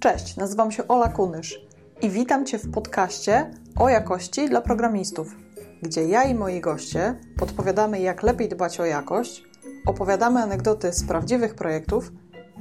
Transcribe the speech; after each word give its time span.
Cześć, 0.00 0.36
nazywam 0.36 0.72
się 0.72 0.88
Ola 0.88 1.08
Kunysz 1.08 1.60
i 2.02 2.10
witam 2.10 2.46
Cię 2.46 2.58
w 2.58 2.70
podcaście 2.70 3.50
o 3.78 3.88
jakości 3.88 4.48
dla 4.48 4.60
programistów, 4.60 5.36
gdzie 5.82 6.04
ja 6.04 6.24
i 6.24 6.34
moi 6.34 6.60
goście 6.60 7.20
podpowiadamy, 7.38 8.00
jak 8.00 8.22
lepiej 8.22 8.48
dbać 8.48 8.80
o 8.80 8.84
jakość, 8.84 9.44
opowiadamy 9.86 10.40
anegdoty 10.42 10.92
z 10.92 11.04
prawdziwych 11.04 11.54
projektów 11.54 12.12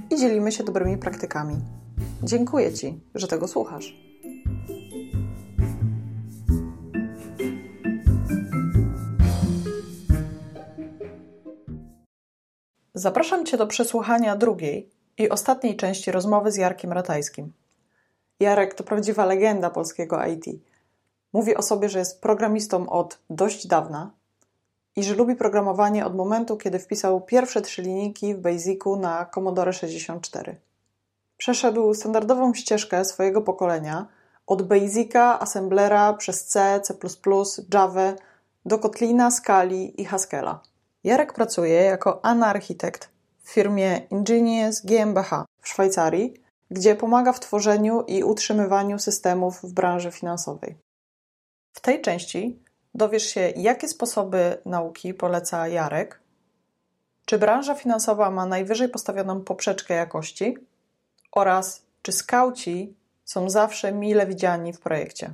i 0.09 0.15
dzielimy 0.17 0.51
się 0.51 0.63
dobrymi 0.63 0.97
praktykami. 0.97 1.55
Dziękuję 2.23 2.73
Ci, 2.73 2.99
że 3.15 3.27
tego 3.27 3.47
słuchasz. 3.47 3.97
Zapraszam 12.93 13.45
Cię 13.45 13.57
do 13.57 13.67
przesłuchania 13.67 14.35
drugiej 14.35 14.98
i 15.19 15.29
ostatniej 15.29 15.77
części 15.77 16.11
rozmowy 16.11 16.51
z 16.51 16.55
Jarkiem 16.55 16.91
Ratajskim. 16.91 17.53
Jarek 18.39 18.73
to 18.73 18.83
prawdziwa 18.83 19.25
legenda 19.25 19.69
polskiego 19.69 20.25
IT. 20.25 20.45
Mówi 21.33 21.55
o 21.55 21.61
sobie, 21.61 21.89
że 21.89 21.99
jest 21.99 22.21
programistą 22.21 22.89
od 22.89 23.19
dość 23.29 23.67
dawna 23.67 24.11
i 24.95 25.03
że 25.03 25.15
lubi 25.15 25.35
programowanie 25.35 26.05
od 26.05 26.15
momentu, 26.15 26.57
kiedy 26.57 26.79
wpisał 26.79 27.21
pierwsze 27.21 27.61
trzy 27.61 27.81
linijki 27.81 28.35
w 28.35 28.39
Basicu 28.39 28.95
na 28.95 29.25
Commodore 29.25 29.73
64. 29.73 30.55
Przeszedł 31.37 31.93
standardową 31.93 32.53
ścieżkę 32.53 33.05
swojego 33.05 33.41
pokolenia 33.41 34.07
od 34.47 34.61
Basica, 34.61 35.39
Assemblera 35.39 36.13
przez 36.13 36.45
C, 36.45 36.81
C++, 36.83 36.93
Java 37.73 38.13
do 38.65 38.79
Kotlina, 38.79 39.31
Scali 39.31 40.01
i 40.01 40.05
Haskella. 40.05 40.59
Jarek 41.03 41.33
pracuje 41.33 41.81
jako 41.81 42.25
anarchitekt 42.25 43.18
w 43.49 43.51
firmie 43.51 44.01
Ingenious 44.11 44.81
GmbH 44.81 45.45
w 45.61 45.67
Szwajcarii, 45.67 46.33
gdzie 46.71 46.95
pomaga 46.95 47.33
w 47.33 47.39
tworzeniu 47.39 48.01
i 48.07 48.23
utrzymywaniu 48.23 48.99
systemów 48.99 49.61
w 49.63 49.73
branży 49.73 50.11
finansowej. 50.11 50.75
W 51.73 51.79
tej 51.79 52.01
części 52.01 52.63
dowiesz 52.93 53.23
się, 53.23 53.53
jakie 53.55 53.87
sposoby 53.87 54.57
nauki 54.65 55.13
poleca 55.13 55.67
Jarek, 55.67 56.19
czy 57.25 57.37
branża 57.37 57.75
finansowa 57.75 58.31
ma 58.31 58.45
najwyżej 58.45 58.89
postawioną 58.89 59.41
poprzeczkę 59.41 59.93
jakości 59.93 60.57
oraz 61.31 61.81
czy 62.01 62.11
skauci 62.11 62.95
są 63.25 63.49
zawsze 63.49 63.91
mile 63.91 64.27
widziani 64.27 64.73
w 64.73 64.79
projekcie. 64.79 65.33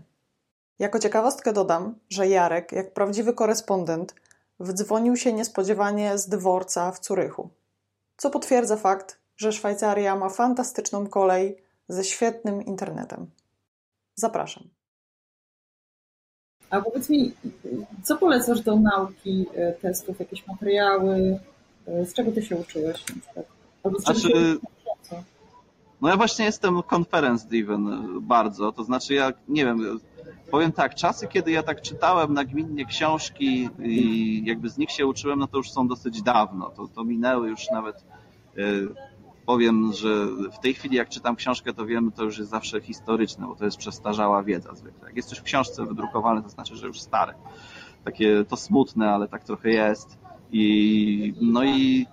Jako 0.79 0.99
ciekawostkę 0.99 1.53
dodam, 1.53 1.95
że 2.09 2.27
Jarek, 2.27 2.71
jak 2.71 2.93
prawdziwy 2.93 3.33
korespondent, 3.33 4.15
wdzwonił 4.59 5.15
się 5.15 5.33
niespodziewanie 5.33 6.17
z 6.17 6.29
dworca 6.29 6.91
w 6.91 6.99
Curychu, 6.99 7.49
co 8.17 8.29
potwierdza 8.29 8.77
fakt, 8.77 9.19
że 9.37 9.51
Szwajcaria 9.51 10.15
ma 10.15 10.29
fantastyczną 10.29 11.07
kolej 11.07 11.57
ze 11.87 12.03
świetnym 12.03 12.61
internetem. 12.65 13.31
Zapraszam. 14.15 14.63
A 16.69 16.81
powiedz 16.81 17.09
mi, 17.09 17.33
co 18.03 18.17
polecasz 18.17 18.61
do 18.61 18.75
nauki 18.75 19.45
e, 19.55 19.73
testów, 19.73 20.19
jakieś 20.19 20.47
materiały? 20.47 21.39
E, 21.87 22.05
z 22.05 22.13
czego 22.13 22.31
ty 22.31 22.41
się 22.41 22.55
uczyłeś 22.55 23.09
na 23.09 23.21
przykład? 23.21 23.45
Albo 23.83 23.99
z 23.99 24.03
czego 24.03 24.19
Znaczy, 24.19 24.35
się 24.35 24.57
No 26.01 26.09
ja 26.09 26.17
właśnie 26.17 26.45
jestem 26.45 26.81
conference 26.93 27.47
driven 27.47 28.07
bardzo, 28.21 28.71
to 28.71 28.83
znaczy 28.83 29.13
ja 29.13 29.31
nie 29.47 29.65
wiem, 29.65 29.99
powiem 30.51 30.71
tak, 30.71 30.95
czasy 30.95 31.27
kiedy 31.27 31.51
ja 31.51 31.63
tak 31.63 31.81
czytałem 31.81 32.33
nagminnie 32.33 32.85
książki 32.85 33.69
i 33.79 34.41
jakby 34.45 34.69
z 34.69 34.77
nich 34.77 34.91
się 34.91 35.07
uczyłem, 35.07 35.39
no 35.39 35.47
to 35.47 35.57
już 35.57 35.71
są 35.71 35.87
dosyć 35.87 36.21
dawno, 36.21 36.69
to, 36.69 36.87
to 36.87 37.03
minęły 37.03 37.49
już 37.49 37.69
nawet 37.71 38.05
y, 38.57 38.87
powiem, 39.45 39.93
że 39.93 40.25
w 40.51 40.59
tej 40.59 40.73
chwili 40.73 40.97
jak 40.97 41.09
czytam 41.09 41.35
książkę, 41.35 41.73
to 41.73 41.85
wiem, 41.85 42.11
to 42.11 42.23
już 42.23 42.37
jest 42.37 42.49
zawsze 42.49 42.81
historyczne, 42.81 43.47
bo 43.47 43.55
to 43.55 43.65
jest 43.65 43.77
przestarzała 43.77 44.43
wiedza 44.43 44.75
zwykle. 44.75 45.07
Jak 45.07 45.15
jest 45.15 45.29
coś 45.29 45.37
w 45.37 45.43
książce 45.43 45.85
wydrukowane, 45.85 46.43
to 46.43 46.49
znaczy, 46.49 46.75
że 46.75 46.87
już 46.87 47.01
stare. 47.01 47.33
Takie 48.03 48.45
to 48.45 48.57
smutne, 48.57 49.11
ale 49.11 49.27
tak 49.27 49.43
trochę 49.43 49.69
jest. 49.69 50.17
I 50.51 51.33
no 51.41 51.63
i 51.63 52.05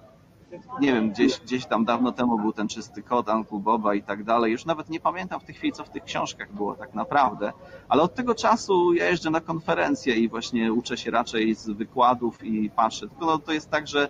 nie 0.80 0.92
wiem, 0.92 1.10
gdzieś, 1.10 1.40
gdzieś 1.40 1.66
tam 1.66 1.84
dawno 1.84 2.12
temu 2.12 2.38
był 2.38 2.52
ten 2.52 2.68
czysty 2.68 3.02
kod, 3.02 3.28
Uncle 3.28 3.58
Boba 3.58 3.94
i 3.94 4.02
tak 4.02 4.24
dalej. 4.24 4.52
Już 4.52 4.64
nawet 4.64 4.90
nie 4.90 5.00
pamiętam 5.00 5.40
w 5.40 5.44
tej 5.44 5.54
chwili, 5.54 5.72
co 5.72 5.84
w 5.84 5.90
tych 5.90 6.04
książkach 6.04 6.52
było 6.54 6.74
tak 6.74 6.94
naprawdę, 6.94 7.52
ale 7.88 8.02
od 8.02 8.14
tego 8.14 8.34
czasu 8.34 8.94
ja 8.94 9.08
jeżdżę 9.08 9.30
na 9.30 9.40
konferencje 9.40 10.14
i 10.14 10.28
właśnie 10.28 10.72
uczę 10.72 10.96
się 10.96 11.10
raczej 11.10 11.54
z 11.54 11.70
wykładów 11.70 12.44
i 12.44 12.70
patrzę. 12.70 13.08
Tylko 13.08 13.26
no, 13.26 13.38
to 13.38 13.52
jest 13.52 13.70
tak, 13.70 13.88
że 13.88 14.04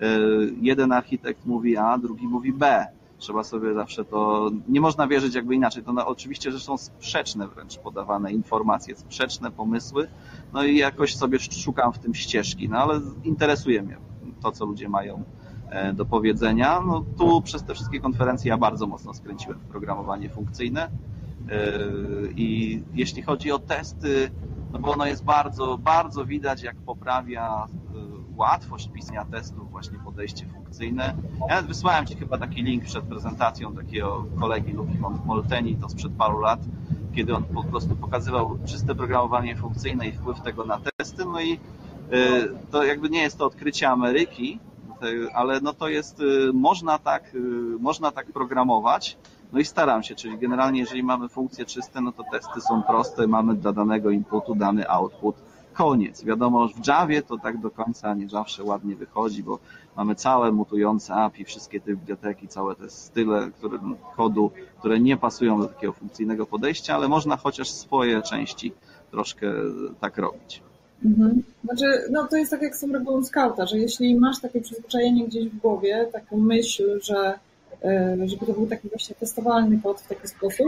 e, 0.00 0.06
jeden 0.60 0.92
architekt 0.92 1.46
mówi 1.46 1.76
A, 1.76 1.98
drugi 1.98 2.28
mówi 2.28 2.52
B. 2.52 2.86
Trzeba 3.18 3.44
sobie 3.44 3.74
zawsze 3.74 4.04
to. 4.04 4.50
Nie 4.68 4.80
można 4.80 5.06
wierzyć 5.06 5.34
jakby 5.34 5.54
inaczej. 5.54 5.82
To 5.82 6.06
oczywiście, 6.06 6.52
że 6.52 6.60
są 6.60 6.78
sprzeczne 6.78 7.48
wręcz 7.48 7.78
podawane 7.78 8.32
informacje, 8.32 8.96
sprzeczne 8.96 9.50
pomysły. 9.50 10.08
No 10.52 10.64
i 10.64 10.76
jakoś 10.76 11.16
sobie 11.16 11.38
szukam 11.38 11.92
w 11.92 11.98
tym 11.98 12.14
ścieżki, 12.14 12.68
no 12.68 12.78
ale 12.78 13.00
interesuje 13.24 13.82
mnie 13.82 13.96
to, 14.42 14.52
co 14.52 14.64
ludzie 14.64 14.88
mają 14.88 15.24
do 15.94 16.04
powiedzenia. 16.04 16.80
No 16.80 17.04
tu 17.18 17.42
przez 17.42 17.64
te 17.64 17.74
wszystkie 17.74 18.00
konferencje 18.00 18.48
ja 18.48 18.56
bardzo 18.56 18.86
mocno 18.86 19.14
skręciłem 19.14 19.58
w 19.58 19.64
programowanie 19.64 20.28
funkcyjne. 20.28 20.82
E, 20.82 21.78
I 22.36 22.82
jeśli 22.94 23.22
chodzi 23.22 23.52
o 23.52 23.58
testy, 23.58 24.30
no 24.72 24.78
bo 24.78 24.92
ono 24.92 25.06
jest 25.06 25.24
bardzo, 25.24 25.78
bardzo 25.78 26.24
widać, 26.24 26.62
jak 26.62 26.76
poprawia 26.76 27.66
e, 27.66 28.36
łatwość 28.36 28.88
pisania 28.88 29.24
testów, 29.24 29.70
właśnie 29.70 29.98
podejście 29.98 30.46
funkcyjne. 30.46 31.14
Ja 31.48 31.62
wysłałem 31.62 32.06
Ci 32.06 32.16
chyba 32.16 32.38
taki 32.38 32.62
link 32.62 32.84
przed 32.84 33.04
prezentacją 33.04 33.74
takiego 33.74 34.24
kolegi 34.40 34.72
Luki 34.72 34.98
Molteni, 35.24 35.76
to 35.76 35.88
sprzed 35.88 36.12
paru 36.12 36.40
lat, 36.40 36.60
kiedy 37.14 37.34
on 37.34 37.44
po 37.44 37.64
prostu 37.64 37.96
pokazywał 37.96 38.58
czyste 38.66 38.94
programowanie 38.94 39.56
funkcyjne 39.56 40.08
i 40.08 40.12
wpływ 40.12 40.40
tego 40.40 40.64
na 40.64 40.80
testy, 40.98 41.24
no 41.24 41.40
i 41.40 41.60
to 42.70 42.84
jakby 42.84 43.10
nie 43.10 43.22
jest 43.22 43.38
to 43.38 43.46
odkrycie 43.46 43.88
Ameryki, 43.88 44.58
ale 45.34 45.60
no 45.60 45.72
to 45.72 45.88
jest, 45.88 46.22
można 46.52 46.98
tak, 46.98 47.36
można 47.80 48.10
tak 48.10 48.26
programować, 48.26 49.16
no 49.52 49.58
i 49.58 49.64
staram 49.64 50.02
się, 50.02 50.14
czyli 50.14 50.38
generalnie 50.38 50.80
jeżeli 50.80 51.02
mamy 51.02 51.28
funkcje 51.28 51.64
czyste, 51.64 52.00
no 52.00 52.12
to 52.12 52.24
testy 52.32 52.60
są 52.60 52.82
proste, 52.82 53.26
mamy 53.26 53.54
dla 53.54 53.72
danego 53.72 54.10
inputu 54.10 54.54
dany 54.54 54.90
output, 54.90 55.36
koniec. 55.72 56.24
Wiadomo, 56.24 56.68
w 56.68 56.86
Javie 56.86 57.22
to 57.22 57.38
tak 57.38 57.58
do 57.58 57.70
końca 57.70 58.14
nie 58.14 58.28
zawsze 58.28 58.64
ładnie 58.64 58.96
wychodzi, 58.96 59.42
bo 59.42 59.58
mamy 59.96 60.14
całe 60.14 60.52
mutujące 60.52 61.14
API, 61.14 61.44
wszystkie 61.44 61.80
te 61.80 61.90
biblioteki, 61.90 62.48
całe 62.48 62.74
te 62.74 62.90
style 62.90 63.50
które, 63.50 63.78
kodu, 64.16 64.50
które 64.78 65.00
nie 65.00 65.16
pasują 65.16 65.60
do 65.60 65.68
takiego 65.68 65.92
funkcyjnego 65.92 66.46
podejścia, 66.46 66.94
ale 66.94 67.08
można 67.08 67.36
chociaż 67.36 67.70
swoje 67.70 68.22
części 68.22 68.72
troszkę 69.10 69.46
tak 70.00 70.18
robić. 70.18 70.62
Mhm. 71.04 71.42
Znaczy, 71.64 71.84
no 72.10 72.26
to 72.26 72.36
jest 72.36 72.50
tak 72.50 72.62
jak 72.62 72.76
z 72.76 72.80
tą 72.80 72.92
regułą 72.92 73.24
skauta, 73.24 73.66
że 73.66 73.78
jeśli 73.78 74.14
masz 74.14 74.40
takie 74.40 74.60
przyzwyczajenie 74.60 75.26
gdzieś 75.26 75.48
w 75.48 75.58
głowie, 75.58 76.08
taką 76.12 76.36
myśl, 76.36 77.00
że 77.02 77.38
żeby 78.24 78.46
to 78.46 78.52
był 78.52 78.66
taki 78.66 78.88
właśnie 78.88 79.14
testowalny 79.14 79.80
kod 79.82 80.00
w 80.00 80.08
taki 80.08 80.28
sposób, 80.28 80.66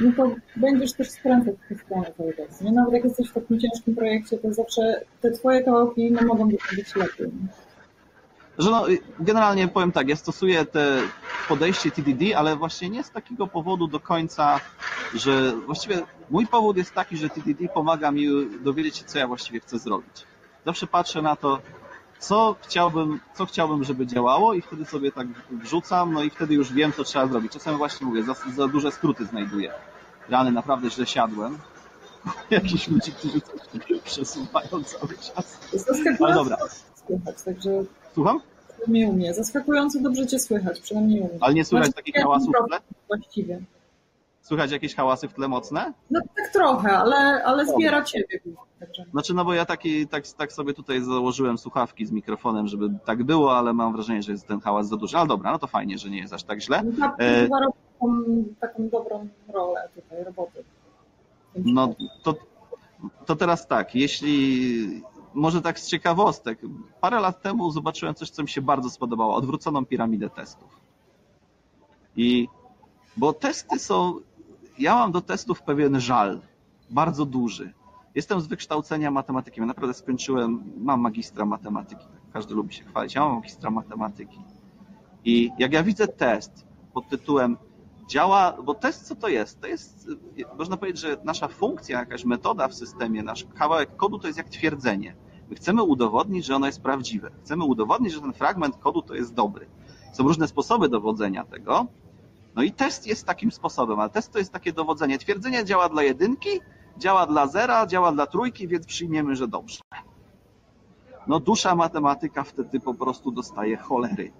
no 0.00 0.10
to 0.16 0.34
będziesz 0.56 0.92
też 0.92 1.10
skręcać 1.10 1.54
w 1.64 1.68
tę 1.68 1.84
stronę 1.84 2.06
cały 2.16 2.34
czas. 2.34 2.60
Nie? 2.60 2.72
Nawet 2.72 2.94
jak 2.94 3.04
jesteś 3.04 3.28
w 3.28 3.32
takim 3.32 3.60
ciężkim 3.60 3.94
projekcie, 3.94 4.38
to 4.38 4.54
zawsze 4.54 5.00
te 5.20 5.30
twoje 5.30 5.62
kawałki 5.62 6.12
no, 6.12 6.22
mogą 6.22 6.48
być 6.48 6.94
lepiej. 6.96 7.30
Że 8.58 8.70
no, 8.70 8.86
generalnie 9.20 9.68
powiem 9.68 9.92
tak, 9.92 10.08
ja 10.08 10.16
stosuję 10.16 10.64
te 10.64 11.00
podejście 11.48 11.90
TDD, 11.90 12.36
ale 12.36 12.56
właśnie 12.56 12.90
nie 12.90 13.04
z 13.04 13.10
takiego 13.10 13.46
powodu 13.46 13.86
do 13.86 14.00
końca, 14.00 14.60
że 15.14 15.52
właściwie 15.66 16.02
mój 16.30 16.46
powód 16.46 16.76
jest 16.76 16.94
taki, 16.94 17.16
że 17.16 17.28
TDD 17.28 17.68
pomaga 17.74 18.10
mi 18.10 18.26
dowiedzieć 18.60 18.96
się, 18.96 19.04
co 19.04 19.18
ja 19.18 19.26
właściwie 19.26 19.60
chcę 19.60 19.78
zrobić. 19.78 20.26
Zawsze 20.66 20.86
patrzę 20.86 21.22
na 21.22 21.36
to, 21.36 21.60
co 22.18 22.56
chciałbym, 22.62 23.20
co 23.34 23.46
chciałbym, 23.46 23.84
żeby 23.84 24.06
działało 24.06 24.54
i 24.54 24.62
wtedy 24.62 24.84
sobie 24.84 25.12
tak 25.12 25.26
wrzucam, 25.50 26.12
no 26.12 26.22
i 26.22 26.30
wtedy 26.30 26.54
już 26.54 26.72
wiem, 26.72 26.92
co 26.92 27.04
trzeba 27.04 27.26
zrobić. 27.26 27.52
Czasem 27.52 27.76
właśnie 27.76 28.06
mówię, 28.06 28.22
za, 28.22 28.34
za 28.56 28.68
duże 28.68 28.92
skróty 28.92 29.26
znajduję. 29.26 29.72
Rany, 30.28 30.52
naprawdę 30.52 30.90
źle 30.90 31.06
siadłem. 31.06 31.58
Jakiś 32.50 32.88
ludzi, 32.88 33.12
którzy 33.12 33.40
przesuwają 34.04 34.84
cały 34.84 35.14
czas. 35.18 35.60
Ale 36.20 36.34
dobra. 36.34 36.56
Słychać, 37.06 37.42
także... 37.44 37.70
Słucham? 38.14 38.40
Mnie. 38.86 39.34
Zaskakująco 39.34 40.00
dobrze 40.00 40.26
cię 40.26 40.38
słychać, 40.38 40.80
przynajmniej 40.80 41.20
u 41.20 41.24
mnie. 41.24 41.38
Ale 41.40 41.54
nie 41.54 41.64
słychać 41.64 41.94
takich 41.94 42.14
hałasów? 42.14 42.54
Właściwie. 43.08 43.60
Słychać 44.44 44.70
jakieś 44.70 44.94
hałasy 44.94 45.28
w 45.28 45.34
tle 45.34 45.48
mocne? 45.48 45.92
No 46.10 46.20
tak 46.36 46.52
trochę, 46.52 46.98
ale, 46.98 47.44
ale 47.44 47.66
zbiera 47.66 48.04
ciebie. 48.04 48.40
Znaczy, 49.10 49.34
no 49.34 49.44
bo 49.44 49.54
ja 49.54 49.64
taki, 49.64 50.06
tak, 50.06 50.28
tak 50.28 50.52
sobie 50.52 50.74
tutaj 50.74 51.00
założyłem 51.00 51.58
słuchawki 51.58 52.06
z 52.06 52.12
mikrofonem, 52.12 52.68
żeby 52.68 52.90
tak 53.04 53.22
było, 53.22 53.58
ale 53.58 53.72
mam 53.72 53.92
wrażenie, 53.92 54.22
że 54.22 54.32
jest 54.32 54.46
ten 54.46 54.60
hałas 54.60 54.88
za 54.88 54.96
duży. 54.96 55.16
Ale 55.16 55.28
dobra, 55.28 55.52
no 55.52 55.58
to 55.58 55.66
fajnie, 55.66 55.98
że 55.98 56.10
nie 56.10 56.18
jest 56.18 56.32
aż 56.32 56.44
tak 56.44 56.60
źle. 56.60 56.82
No, 56.84 56.92
tak, 57.00 57.14
e... 57.18 57.48
taką, 57.48 58.24
taką 58.60 58.88
dobrą 58.88 59.28
rolę 59.48 59.88
tutaj, 59.94 60.24
roboty. 60.24 60.64
No 61.56 61.94
to, 62.22 62.34
to 63.26 63.36
teraz 63.36 63.66
tak, 63.66 63.94
jeśli 63.94 65.02
może 65.34 65.62
tak 65.62 65.80
z 65.80 65.88
ciekawostek, 65.88 66.58
parę 67.00 67.20
lat 67.20 67.42
temu 67.42 67.70
zobaczyłem 67.70 68.14
coś, 68.14 68.30
co 68.30 68.42
mi 68.42 68.48
się 68.48 68.62
bardzo 68.62 68.90
spodobało, 68.90 69.34
odwróconą 69.34 69.86
piramidę 69.86 70.30
testów. 70.30 70.80
I 72.16 72.48
bo 73.16 73.32
testy 73.32 73.78
są. 73.78 74.20
Ja 74.78 74.94
mam 74.94 75.12
do 75.12 75.20
testów 75.20 75.62
pewien 75.62 76.00
żal, 76.00 76.40
bardzo 76.90 77.26
duży. 77.26 77.72
Jestem 78.14 78.40
z 78.40 78.46
wykształcenia 78.46 79.10
matematykiem. 79.10 79.62
Ja 79.62 79.66
naprawdę 79.66 79.94
skończyłem, 79.94 80.72
mam 80.76 81.00
magistra 81.00 81.44
matematyki. 81.44 82.06
Każdy 82.32 82.54
lubi 82.54 82.74
się 82.74 82.84
chwalić. 82.84 83.14
Ja 83.14 83.20
mam 83.20 83.34
magistra 83.34 83.70
matematyki. 83.70 84.38
I 85.24 85.50
jak 85.58 85.72
ja 85.72 85.82
widzę 85.82 86.08
test 86.08 86.66
pod 86.92 87.08
tytułem 87.08 87.56
działa, 88.08 88.56
bo 88.64 88.74
test 88.74 89.06
co 89.06 89.14
to 89.14 89.28
jest? 89.28 89.60
To 89.60 89.66
jest, 89.66 90.08
można 90.58 90.76
powiedzieć, 90.76 91.00
że 91.00 91.16
nasza 91.24 91.48
funkcja, 91.48 91.98
jakaś 91.98 92.24
metoda 92.24 92.68
w 92.68 92.74
systemie, 92.74 93.22
nasz 93.22 93.46
kawałek 93.54 93.96
kodu 93.96 94.18
to 94.18 94.26
jest 94.26 94.38
jak 94.38 94.48
twierdzenie. 94.48 95.14
My 95.50 95.56
chcemy 95.56 95.82
udowodnić, 95.82 96.46
że 96.46 96.56
ono 96.56 96.66
jest 96.66 96.82
prawdziwe. 96.82 97.30
Chcemy 97.44 97.64
udowodnić, 97.64 98.12
że 98.12 98.20
ten 98.20 98.32
fragment 98.32 98.76
kodu 98.76 99.02
to 99.02 99.14
jest 99.14 99.34
dobry. 99.34 99.66
Są 100.12 100.22
różne 100.22 100.48
sposoby 100.48 100.88
dowodzenia 100.88 101.44
tego. 101.44 101.86
No 102.54 102.62
i 102.62 102.72
test 102.72 103.06
jest 103.06 103.26
takim 103.26 103.52
sposobem, 103.52 104.00
ale 104.00 104.10
test 104.10 104.32
to 104.32 104.38
jest 104.38 104.52
takie 104.52 104.72
dowodzenie. 104.72 105.18
Twierdzenie 105.18 105.64
działa 105.64 105.88
dla 105.88 106.02
jedynki, 106.02 106.48
działa 106.98 107.26
dla 107.26 107.46
zera, 107.46 107.86
działa 107.86 108.12
dla 108.12 108.26
trójki, 108.26 108.68
więc 108.68 108.86
przyjmiemy, 108.86 109.36
że 109.36 109.48
dobrze. 109.48 109.80
No 111.26 111.40
dusza 111.40 111.74
matematyka 111.74 112.44
wtedy 112.44 112.80
po 112.80 112.94
prostu 112.94 113.30
dostaje 113.30 113.76
cholery. 113.76 114.32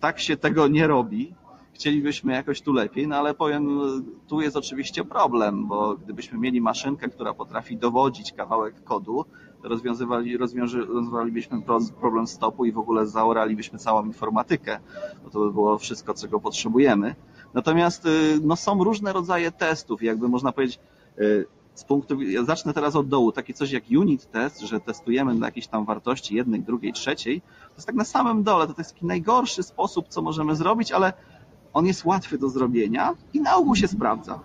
Tak 0.00 0.20
się 0.20 0.36
tego 0.36 0.68
nie 0.68 0.86
robi. 0.86 1.34
Chcielibyśmy 1.72 2.32
jakoś 2.32 2.62
tu 2.62 2.72
lepiej, 2.72 3.08
no 3.08 3.16
ale 3.16 3.34
powiem, 3.34 3.68
tu 4.28 4.40
jest 4.40 4.56
oczywiście 4.56 5.04
problem, 5.04 5.66
bo 5.66 5.96
gdybyśmy 5.96 6.38
mieli 6.38 6.60
maszynkę, 6.60 7.08
która 7.08 7.34
potrafi 7.34 7.76
dowodzić 7.76 8.32
kawałek 8.32 8.84
kodu, 8.84 9.24
to 9.62 9.68
rozwiązywali, 9.68 10.36
rozwiązywalibyśmy 10.36 11.62
problem 12.00 12.26
stopu 12.26 12.64
i 12.64 12.72
w 12.72 12.78
ogóle 12.78 13.06
zaoralibyśmy 13.06 13.78
całą 13.78 14.04
informatykę, 14.04 14.78
bo 15.24 15.30
to 15.30 15.40
by 15.40 15.52
było 15.52 15.78
wszystko, 15.78 16.14
czego 16.14 16.40
potrzebujemy. 16.40 17.14
Natomiast 17.56 18.06
y, 18.06 18.38
no, 18.42 18.56
są 18.56 18.84
różne 18.84 19.12
rodzaje 19.12 19.52
testów, 19.52 20.02
jakby 20.02 20.28
można 20.28 20.52
powiedzieć, 20.52 20.78
y, 21.18 21.46
z 21.74 21.84
punktu, 21.84 22.22
ja 22.22 22.44
zacznę 22.44 22.74
teraz 22.74 22.96
od 22.96 23.08
dołu, 23.08 23.32
takie 23.32 23.54
coś 23.54 23.70
jak 23.70 23.84
unit 23.90 24.30
test, 24.30 24.60
że 24.60 24.80
testujemy 24.80 25.34
dla 25.34 25.46
jakiejś 25.46 25.66
tam 25.66 25.84
wartości 25.84 26.34
jednej, 26.34 26.62
drugiej, 26.62 26.92
trzeciej, 26.92 27.40
to 27.40 27.74
jest 27.74 27.86
tak 27.86 27.96
na 27.96 28.04
samym 28.04 28.42
dole, 28.42 28.66
to 28.66 28.74
jest 28.78 28.92
taki 28.92 29.06
najgorszy 29.06 29.62
sposób, 29.62 30.08
co 30.08 30.22
możemy 30.22 30.56
zrobić, 30.56 30.92
ale 30.92 31.12
on 31.72 31.86
jest 31.86 32.04
łatwy 32.04 32.38
do 32.38 32.48
zrobienia 32.48 33.14
i 33.34 33.40
na 33.40 33.56
ogół 33.56 33.76
się 33.76 33.88
sprawdza. 33.88 34.40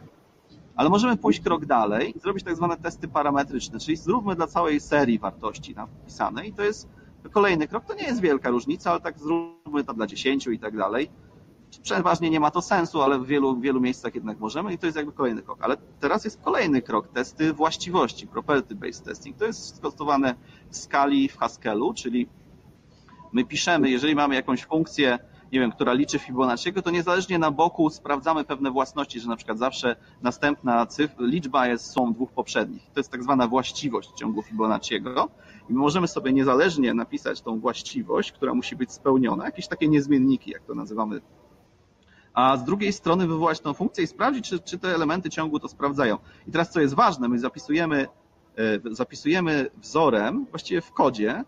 Ale 0.75 0.89
możemy 0.89 1.17
pójść 1.17 1.39
krok 1.39 1.65
dalej 1.65 2.13
zrobić 2.21 2.43
tak 2.43 2.55
zwane 2.55 2.77
testy 2.77 3.07
parametryczne, 3.07 3.79
czyli 3.79 3.97
zróbmy 3.97 4.35
dla 4.35 4.47
całej 4.47 4.79
serii 4.79 5.19
wartości 5.19 5.75
napisane 5.75 6.47
i 6.47 6.53
to 6.53 6.63
jest 6.63 6.87
kolejny 7.31 7.67
krok. 7.67 7.85
To 7.85 7.93
nie 7.93 8.03
jest 8.03 8.21
wielka 8.21 8.49
różnica, 8.49 8.91
ale 8.91 9.01
tak 9.01 9.19
zróbmy 9.19 9.83
to 9.83 9.93
dla 9.93 10.07
10 10.07 10.47
i 10.47 10.59
tak 10.59 10.77
dalej. 10.77 11.09
Przeważnie 11.79 12.29
nie 12.29 12.39
ma 12.39 12.51
to 12.51 12.61
sensu, 12.61 13.01
ale 13.01 13.19
w 13.19 13.25
wielu, 13.25 13.59
wielu 13.59 13.81
miejscach 13.81 14.15
jednak 14.15 14.39
możemy 14.39 14.73
i 14.73 14.77
to 14.77 14.85
jest 14.85 14.97
jakby 14.97 15.11
kolejny 15.11 15.41
krok. 15.41 15.57
Ale 15.61 15.77
teraz 15.99 16.25
jest 16.25 16.41
kolejny 16.41 16.81
krok, 16.81 17.07
testy 17.07 17.53
właściwości, 17.53 18.27
property-based 18.27 19.03
testing. 19.03 19.37
To 19.37 19.45
jest 19.45 19.75
skostowane 19.77 20.35
w 20.69 20.77
skali 20.77 21.29
w 21.29 21.37
Haskellu, 21.37 21.93
czyli 21.93 22.27
my 23.33 23.45
piszemy, 23.45 23.89
jeżeli 23.89 24.15
mamy 24.15 24.35
jakąś 24.35 24.65
funkcję, 24.65 25.19
nie 25.51 25.59
wiem, 25.59 25.71
która 25.71 25.93
liczy 25.93 26.19
Fibonacciego, 26.19 26.81
to 26.81 26.91
niezależnie 26.91 27.39
na 27.39 27.51
boku 27.51 27.89
sprawdzamy 27.89 28.43
pewne 28.43 28.71
własności, 28.71 29.19
że 29.19 29.29
na 29.29 29.35
przykład 29.35 29.57
zawsze 29.57 29.95
następna 30.21 30.87
liczba 31.19 31.67
jest 31.67 31.91
sumą 31.91 32.13
dwóch 32.13 32.31
poprzednich. 32.31 32.83
To 32.93 32.99
jest 32.99 33.11
tak 33.11 33.23
zwana 33.23 33.47
właściwość 33.47 34.11
ciągu 34.15 34.41
Fibonacciego 34.41 35.29
i 35.69 35.73
my 35.73 35.79
możemy 35.79 36.07
sobie 36.07 36.33
niezależnie 36.33 36.93
napisać 36.93 37.41
tą 37.41 37.59
właściwość, 37.59 38.31
która 38.31 38.53
musi 38.53 38.75
być 38.75 38.91
spełniona, 38.91 39.45
jakieś 39.45 39.67
takie 39.67 39.87
niezmienniki, 39.87 40.51
jak 40.51 40.63
to 40.63 40.75
nazywamy 40.75 41.21
a 42.33 42.57
z 42.57 42.63
drugiej 42.63 42.93
strony 42.93 43.27
wywołać 43.27 43.59
tą 43.59 43.73
funkcję 43.73 44.03
i 44.03 44.07
sprawdzić, 44.07 44.49
czy, 44.49 44.59
czy 44.59 44.77
te 44.79 44.95
elementy 44.95 45.29
ciągu 45.29 45.59
to 45.59 45.67
sprawdzają. 45.67 46.17
I 46.47 46.51
teraz 46.51 46.69
co 46.69 46.81
jest 46.81 46.93
ważne, 46.93 47.29
my 47.29 47.39
zapisujemy, 47.39 48.07
e, 48.57 48.95
zapisujemy 48.95 49.69
wzorem, 49.77 50.45
właściwie 50.51 50.81
w 50.81 50.91
kodzie, 50.91 51.43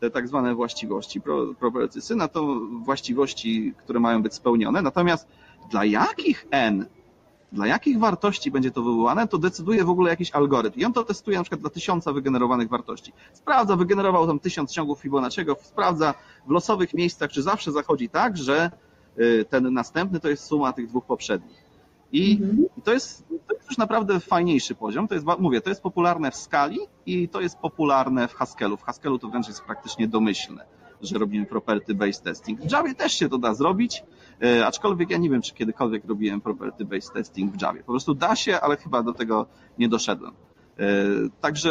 te 0.00 0.10
tak 0.10 0.28
zwane 0.28 0.54
właściwości 0.54 1.20
propertysy, 1.58 2.16
na 2.16 2.28
to 2.28 2.60
właściwości, 2.82 3.74
które 3.78 4.00
mają 4.00 4.22
być 4.22 4.34
spełnione. 4.34 4.82
Natomiast 4.82 5.28
dla 5.70 5.84
jakich 5.84 6.46
n, 6.50 6.86
dla 7.52 7.66
jakich 7.66 7.98
wartości 7.98 8.50
będzie 8.50 8.70
to 8.70 8.82
wywołane, 8.82 9.28
to 9.28 9.38
decyduje 9.38 9.84
w 9.84 9.90
ogóle 9.90 10.10
jakiś 10.10 10.30
algorytm. 10.30 10.80
I 10.80 10.84
on 10.84 10.92
to 10.92 11.04
testuje 11.04 11.36
na 11.36 11.42
przykład 11.42 11.60
dla 11.60 11.70
tysiąca 11.70 12.12
wygenerowanych 12.12 12.68
wartości. 12.68 13.12
Sprawdza, 13.32 13.76
wygenerował 13.76 14.26
tam 14.26 14.38
tysiąc 14.38 14.72
ciągów 14.72 15.00
Fibonacciego, 15.00 15.56
sprawdza 15.62 16.14
w 16.46 16.50
losowych 16.50 16.94
miejscach, 16.94 17.30
czy 17.30 17.42
zawsze 17.42 17.72
zachodzi 17.72 18.08
tak, 18.08 18.36
że 18.36 18.70
ten 19.48 19.74
następny 19.74 20.20
to 20.20 20.28
jest 20.28 20.44
suma 20.44 20.72
tych 20.72 20.88
dwóch 20.88 21.04
poprzednich. 21.04 21.68
I 22.12 22.32
mhm. 22.32 22.64
to, 22.84 22.92
jest, 22.92 23.28
to 23.28 23.54
jest 23.54 23.68
już 23.68 23.78
naprawdę 23.78 24.20
fajniejszy 24.20 24.74
poziom. 24.74 25.08
To 25.08 25.14
jest, 25.14 25.26
mówię, 25.38 25.60
to 25.60 25.68
jest 25.68 25.82
popularne 25.82 26.30
w 26.30 26.36
skali 26.36 26.78
i 27.06 27.28
to 27.28 27.40
jest 27.40 27.58
popularne 27.58 28.28
w 28.28 28.34
Haskellu. 28.34 28.76
W 28.76 28.82
Haskellu 28.82 29.18
to 29.18 29.28
wręcz 29.28 29.48
jest 29.48 29.62
praktycznie 29.62 30.08
domyślne, 30.08 30.64
że 31.02 31.18
robimy 31.18 31.46
property-based 31.46 32.22
testing. 32.22 32.60
W 32.60 32.72
Javie 32.72 32.94
też 32.94 33.12
się 33.12 33.28
to 33.28 33.38
da 33.38 33.54
zrobić, 33.54 34.04
e, 34.42 34.66
aczkolwiek 34.66 35.10
ja 35.10 35.18
nie 35.18 35.30
wiem, 35.30 35.42
czy 35.42 35.54
kiedykolwiek 35.54 36.04
robiłem 36.04 36.40
property-based 36.40 37.12
testing 37.12 37.52
w 37.52 37.62
Javie. 37.62 37.80
Po 37.80 37.92
prostu 37.92 38.14
da 38.14 38.36
się, 38.36 38.60
ale 38.60 38.76
chyba 38.76 39.02
do 39.02 39.12
tego 39.12 39.46
nie 39.78 39.88
doszedłem. 39.88 40.32
E, 40.78 40.86
także, 41.40 41.70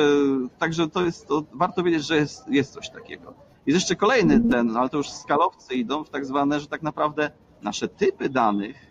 także 0.60 0.88
to 0.88 1.06
jest, 1.06 1.28
to 1.28 1.44
warto 1.54 1.84
wiedzieć, 1.84 2.06
że 2.06 2.16
jest, 2.16 2.48
jest 2.48 2.74
coś 2.74 2.90
takiego. 2.90 3.47
Jest 3.68 3.75
jeszcze 3.75 3.96
kolejny 3.96 4.40
ten, 4.40 4.78
ale 4.78 4.90
to 4.90 4.98
już 4.98 5.10
skalowcy 5.10 5.75
idą 5.75 6.04
w 6.04 6.10
tak 6.10 6.25
zwane, 6.25 6.60
że 6.60 6.68
tak 6.68 6.81
naprawdę 6.81 7.31
nasze 7.62 7.88
typy 7.88 8.30
danych 8.30 8.88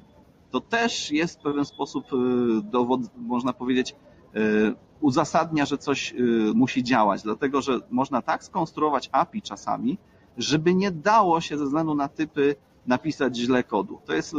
to 0.51 0.61
też 0.61 1.11
jest 1.11 1.39
w 1.39 1.43
pewien 1.43 1.65
sposób 1.65 2.13
y, 2.13 2.17
dowód, 2.63 3.01
można 3.17 3.53
powiedzieć, 3.53 3.97
y, 4.37 4.75
uzasadnia, 5.01 5.65
że 5.65 5.79
coś 5.79 6.13
y, 6.13 6.17
musi 6.55 6.83
działać, 6.83 7.23
dlatego 7.23 7.63
że 7.63 7.81
można 7.91 8.23
tak 8.23 8.45
skonstruować 8.45 9.09
API 9.13 9.43
czasami, 9.43 9.99
żeby 10.39 10.75
nie 10.75 10.91
dało 10.91 11.41
się 11.41 11.59
ze 11.59 11.65
względu 11.65 11.95
na 11.95 12.09
typy 12.09 12.57
napisać 12.87 13.37
źle 13.37 13.65
kodu. 13.65 13.99
To 14.05 14.15
jest, 14.15 14.35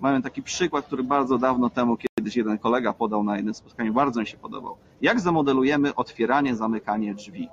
mamy 0.00 0.22
taki 0.22 0.42
przykład, 0.42 0.86
który 0.86 1.02
bardzo 1.02 1.38
dawno 1.38 1.70
temu 1.70 1.96
kiedyś 1.96 2.36
jeden 2.36 2.58
kolega 2.58 2.92
podał 2.92 3.24
na 3.24 3.36
jednym 3.36 3.54
spotkaniu, 3.54 3.94
bardzo 3.94 4.20
mi 4.20 4.26
się 4.26 4.36
podobał. 4.36 4.76
Jak 5.00 5.20
zamodelujemy 5.20 5.94
otwieranie, 5.94 6.56
zamykanie 6.56 7.14
drzwi? 7.14 7.48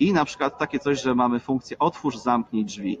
I 0.00 0.12
na 0.12 0.24
przykład 0.24 0.58
takie 0.58 0.78
coś, 0.78 1.02
że 1.02 1.14
mamy 1.14 1.40
funkcję 1.40 1.78
otwórz, 1.78 2.16
zamknij 2.16 2.64
drzwi. 2.64 2.98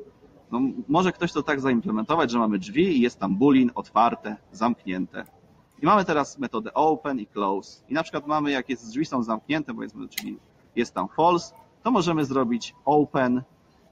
No, 0.52 0.60
może 0.88 1.12
ktoś 1.12 1.32
to 1.32 1.42
tak 1.42 1.60
zaimplementować, 1.60 2.30
że 2.30 2.38
mamy 2.38 2.58
drzwi 2.58 2.96
i 2.96 3.00
jest 3.00 3.18
tam 3.18 3.36
boolean 3.36 3.70
otwarte, 3.74 4.36
zamknięte. 4.52 5.24
I 5.82 5.86
mamy 5.86 6.04
teraz 6.04 6.38
metodę 6.38 6.74
open 6.74 7.18
i 7.18 7.26
close. 7.26 7.84
I 7.88 7.94
na 7.94 8.02
przykład 8.02 8.26
mamy, 8.26 8.50
jak 8.50 8.68
jest, 8.68 8.90
drzwi 8.90 9.04
są 9.04 9.22
zamknięte, 9.22 9.74
powiedzmy, 9.74 10.08
czyli 10.08 10.38
jest 10.76 10.94
tam 10.94 11.08
false, 11.08 11.54
to 11.82 11.90
możemy 11.90 12.24
zrobić 12.24 12.74
open 12.84 13.42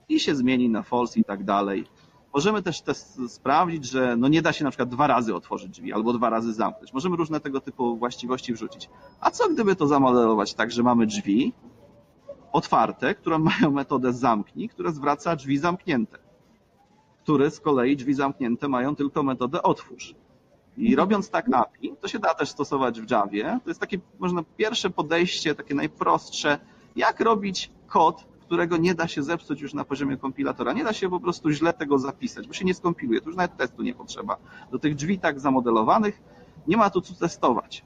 i 0.09 0.19
się 0.19 0.35
zmieni 0.35 0.69
na 0.69 0.83
false 0.83 1.19
i 1.19 1.23
tak 1.23 1.43
dalej. 1.43 1.85
Możemy 2.33 2.61
też, 2.61 2.81
też 2.81 2.97
sprawdzić, 3.27 3.85
że 3.85 4.15
no 4.17 4.27
nie 4.27 4.41
da 4.41 4.53
się 4.53 4.63
na 4.63 4.69
przykład 4.69 4.89
dwa 4.89 5.07
razy 5.07 5.35
otworzyć 5.35 5.69
drzwi 5.69 5.93
albo 5.93 6.13
dwa 6.13 6.29
razy 6.29 6.53
zamknąć. 6.53 6.93
Możemy 6.93 7.15
różne 7.15 7.39
tego 7.39 7.61
typu 7.61 7.97
właściwości 7.97 8.53
wrzucić. 8.53 8.89
A 9.19 9.31
co 9.31 9.49
gdyby 9.49 9.75
to 9.75 9.87
zamodelować 9.87 10.53
tak, 10.53 10.71
że 10.71 10.83
mamy 10.83 11.05
drzwi 11.05 11.53
otwarte, 12.51 13.15
które 13.15 13.39
mają 13.39 13.71
metodę 13.71 14.13
zamknij, 14.13 14.69
która 14.69 14.91
zwraca 14.91 15.35
drzwi 15.35 15.57
zamknięte 15.57 16.31
które 17.23 17.51
z 17.51 17.59
kolei 17.59 17.97
drzwi 17.97 18.13
zamknięte 18.13 18.67
mają 18.67 18.95
tylko 18.95 19.23
metodę 19.23 19.63
otwórz. 19.63 20.15
I 20.77 20.81
mhm. 20.81 20.97
robiąc 20.97 21.29
tak 21.29 21.53
API, 21.53 21.93
to 22.01 22.07
się 22.07 22.19
da 22.19 22.33
też 22.33 22.49
stosować 22.49 23.01
w 23.01 23.11
Javie. 23.11 23.59
To 23.63 23.69
jest 23.69 23.79
takie, 23.79 23.99
można 24.19 24.43
pierwsze 24.57 24.89
podejście, 24.89 25.55
takie 25.55 25.75
najprostsze, 25.75 26.59
jak 26.95 27.19
robić 27.19 27.71
kod, 27.87 28.25
którego 28.41 28.77
nie 28.77 28.95
da 28.95 29.07
się 29.07 29.23
zepsuć 29.23 29.61
już 29.61 29.73
na 29.73 29.83
poziomie 29.83 30.17
kompilatora. 30.17 30.73
Nie 30.73 30.83
da 30.83 30.93
się 30.93 31.09
po 31.09 31.19
prostu 31.19 31.51
źle 31.51 31.73
tego 31.73 31.99
zapisać, 31.99 32.47
bo 32.47 32.53
się 32.53 32.65
nie 32.65 32.73
skompiluje. 32.73 33.21
To 33.21 33.27
już 33.27 33.35
nawet 33.35 33.57
testu 33.57 33.81
nie 33.81 33.93
potrzeba. 33.93 34.37
Do 34.71 34.79
tych 34.79 34.95
drzwi 34.95 35.19
tak 35.19 35.39
zamodelowanych 35.39 36.21
nie 36.67 36.77
ma 36.77 36.89
tu 36.89 37.01
co 37.01 37.13
testować. 37.13 37.85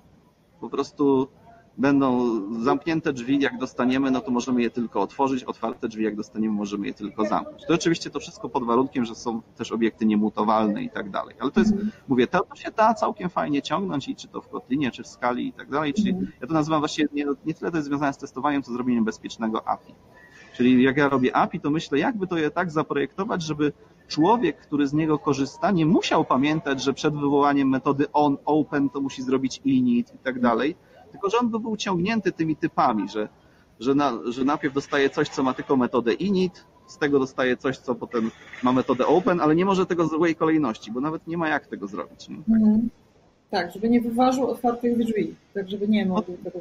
Po 0.59 0.69
prostu 0.69 1.27
będą 1.77 2.39
zamknięte 2.63 3.13
drzwi, 3.13 3.39
jak 3.39 3.57
dostaniemy, 3.57 4.11
no 4.11 4.21
to 4.21 4.31
możemy 4.31 4.61
je 4.61 4.69
tylko 4.69 5.01
otworzyć, 5.01 5.43
otwarte 5.43 5.87
drzwi, 5.87 6.03
jak 6.03 6.15
dostaniemy, 6.15 6.53
możemy 6.53 6.87
je 6.87 6.93
tylko 6.93 7.25
zamknąć. 7.25 7.65
To 7.67 7.73
oczywiście 7.73 8.09
to 8.09 8.19
wszystko 8.19 8.49
pod 8.49 8.63
warunkiem, 8.63 9.05
że 9.05 9.15
są 9.15 9.41
też 9.41 9.71
obiekty 9.71 10.05
niemutowalne 10.05 10.83
i 10.83 10.89
tak 10.89 11.09
dalej. 11.09 11.35
Ale 11.39 11.51
to 11.51 11.59
jest, 11.59 11.73
mówię, 12.07 12.27
to, 12.27 12.39
to 12.39 12.55
się 12.55 12.71
da 12.71 12.93
całkiem 12.93 13.29
fajnie 13.29 13.61
ciągnąć 13.61 14.07
i 14.07 14.15
czy 14.15 14.27
to 14.27 14.41
w 14.41 14.49
Kotlinie, 14.49 14.91
czy 14.91 15.03
w 15.03 15.07
skali 15.07 15.47
i 15.47 15.53
tak 15.53 15.69
dalej. 15.69 15.93
Czyli 15.93 16.15
ja 16.41 16.47
to 16.47 16.53
nazywam 16.53 16.81
właściwie 16.81 17.07
nie, 17.13 17.25
nie 17.45 17.53
tyle 17.53 17.71
to 17.71 17.77
jest 17.77 17.87
związane 17.87 18.13
z 18.13 18.17
testowaniem, 18.17 18.63
co 18.63 18.73
zrobieniem 18.73 19.05
bezpiecznego 19.05 19.67
API. 19.67 19.93
Czyli 20.55 20.83
jak 20.83 20.97
ja 20.97 21.09
robię 21.09 21.35
API, 21.35 21.59
to 21.59 21.69
myślę, 21.69 21.99
jakby 21.99 22.27
to 22.27 22.37
je 22.37 22.51
tak 22.51 22.71
zaprojektować, 22.71 23.41
żeby 23.41 23.73
człowiek, 24.07 24.57
który 24.57 24.87
z 24.87 24.93
niego 24.93 25.19
korzysta, 25.19 25.71
nie 25.71 25.85
musiał 25.85 26.25
pamiętać, 26.25 26.83
że 26.83 26.93
przed 26.93 27.13
wywołaniem 27.13 27.69
metody 27.69 28.05
on, 28.13 28.37
open 28.45 28.89
to 28.89 29.01
musi 29.01 29.21
zrobić 29.23 29.61
init 29.65 30.13
i 30.13 30.17
tak 30.17 30.39
dalej, 30.39 30.75
tylko 31.15 31.29
że 31.29 31.37
on 31.37 31.49
by 31.49 31.59
był 31.59 31.77
ciągnięty 31.77 32.31
tymi 32.31 32.55
typami, 32.55 33.09
że, 33.09 33.29
że, 33.79 33.95
na, 33.95 34.13
że 34.25 34.45
najpierw 34.45 34.73
dostaje 34.73 35.09
coś, 35.09 35.29
co 35.29 35.43
ma 35.43 35.53
tylko 35.53 35.77
metodę 35.77 36.13
init, 36.13 36.65
z 36.87 36.97
tego 36.97 37.19
dostaje 37.19 37.57
coś, 37.57 37.77
co 37.77 37.95
potem 37.95 38.31
ma 38.63 38.71
metodę 38.71 39.07
open, 39.07 39.41
ale 39.41 39.55
nie 39.55 39.65
może 39.65 39.85
tego 39.85 40.07
w 40.07 40.09
złej 40.09 40.35
kolejności, 40.35 40.91
bo 40.91 41.01
nawet 41.01 41.27
nie 41.27 41.37
ma 41.37 41.49
jak 41.49 41.67
tego 41.67 41.87
zrobić. 41.87 42.29
Nie? 42.29 42.55
Mhm. 42.55 42.89
Tak, 43.51 43.71
żeby 43.71 43.89
nie 43.89 44.01
wyważył 44.01 44.47
otwartych 44.47 44.97
drzwi, 44.97 45.35
tak 45.53 45.69
żeby 45.69 45.87
nie 45.87 46.05
mógł 46.05 46.31
no, 46.31 46.37
tego 46.43 46.59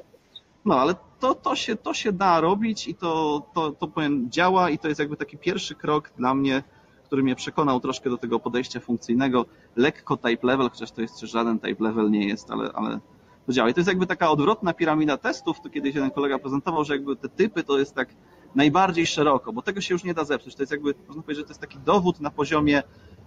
no, 0.65 0.81
ale 0.81 0.95
to, 1.21 1.35
to, 1.35 1.57
się, 1.57 1.77
to 1.77 1.95
się 1.95 2.13
da 2.13 2.41
robić 2.41 2.89
i 2.89 2.95
to, 2.95 3.43
to, 3.55 3.71
to 3.73 3.89
powiem, 3.89 4.31
działa 4.31 4.71
i 4.71 4.79
to 4.79 4.89
jest 4.89 5.01
jakby 5.01 5.17
taki 5.17 5.39
pierwszy 5.39 5.75
krok 5.75 6.11
dla 6.17 6.35
mnie, 6.35 6.63
który 7.05 7.23
mnie 7.23 7.37
przekonał 7.37 7.81
troszkę 7.81 8.11
do 8.11 8.19
tego 8.19 8.41
podejścia 8.41 8.81
funkcyjnego. 8.81 9.47
Lekko 9.77 10.17
type 10.17 10.47
level, 10.47 10.71
chociaż 10.71 10.93
to 10.93 11.03
jest 11.03 11.21
żaden 11.21 11.59
type 11.59 11.85
level 11.85 12.11
nie 12.11 12.29
jest, 12.29 12.51
ale, 12.51 12.71
ale 12.75 13.01
to 13.47 13.53
działa. 13.53 13.69
I 13.69 13.75
to 13.75 13.81
jest 13.81 13.89
jakby 13.89 14.07
taka 14.07 14.31
odwrotna 14.31 14.75
piramida 14.75 15.17
testów. 15.17 15.61
To 15.61 15.71
kiedyś 15.71 15.95
jeden 15.95 16.11
kolega 16.11 16.39
prezentował, 16.39 16.85
że 16.85 16.95
jakby 16.95 17.17
te 17.17 17.29
typy 17.29 17.65
to 17.65 17.79
jest 17.79 17.95
tak 17.95 18.09
najbardziej 18.55 19.07
szeroko, 19.07 19.53
bo 19.53 19.63
tego 19.63 19.81
się 19.81 19.95
już 19.95 20.05
nie 20.05 20.15
da 20.15 20.25
zepsuć. 20.25 20.55
To 20.55 20.63
jest 20.63 20.73
jakby, 20.73 20.95
można 21.09 21.23
powiedzieć, 21.23 21.39
że 21.41 21.45
to 21.45 21.51
jest 21.51 21.61
taki 21.61 21.79
dowód 21.79 22.21
na 22.21 22.31
poziomie 22.31 22.83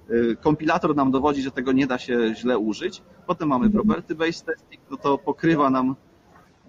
y, 0.09 0.37
kompilator 0.41 0.95
nam 0.95 1.11
dowodzi, 1.11 1.41
że 1.41 1.51
tego 1.51 1.71
nie 1.71 1.87
da 1.87 1.97
się 1.97 2.35
źle 2.35 2.57
użyć. 2.57 3.01
Potem 3.27 3.49
mamy 3.49 3.65
mhm. 3.65 3.83
property 3.83 4.15
based 4.15 4.45
testing, 4.45 4.81
no 4.91 4.97
to 4.97 5.17
pokrywa 5.17 5.69
nam 5.69 5.95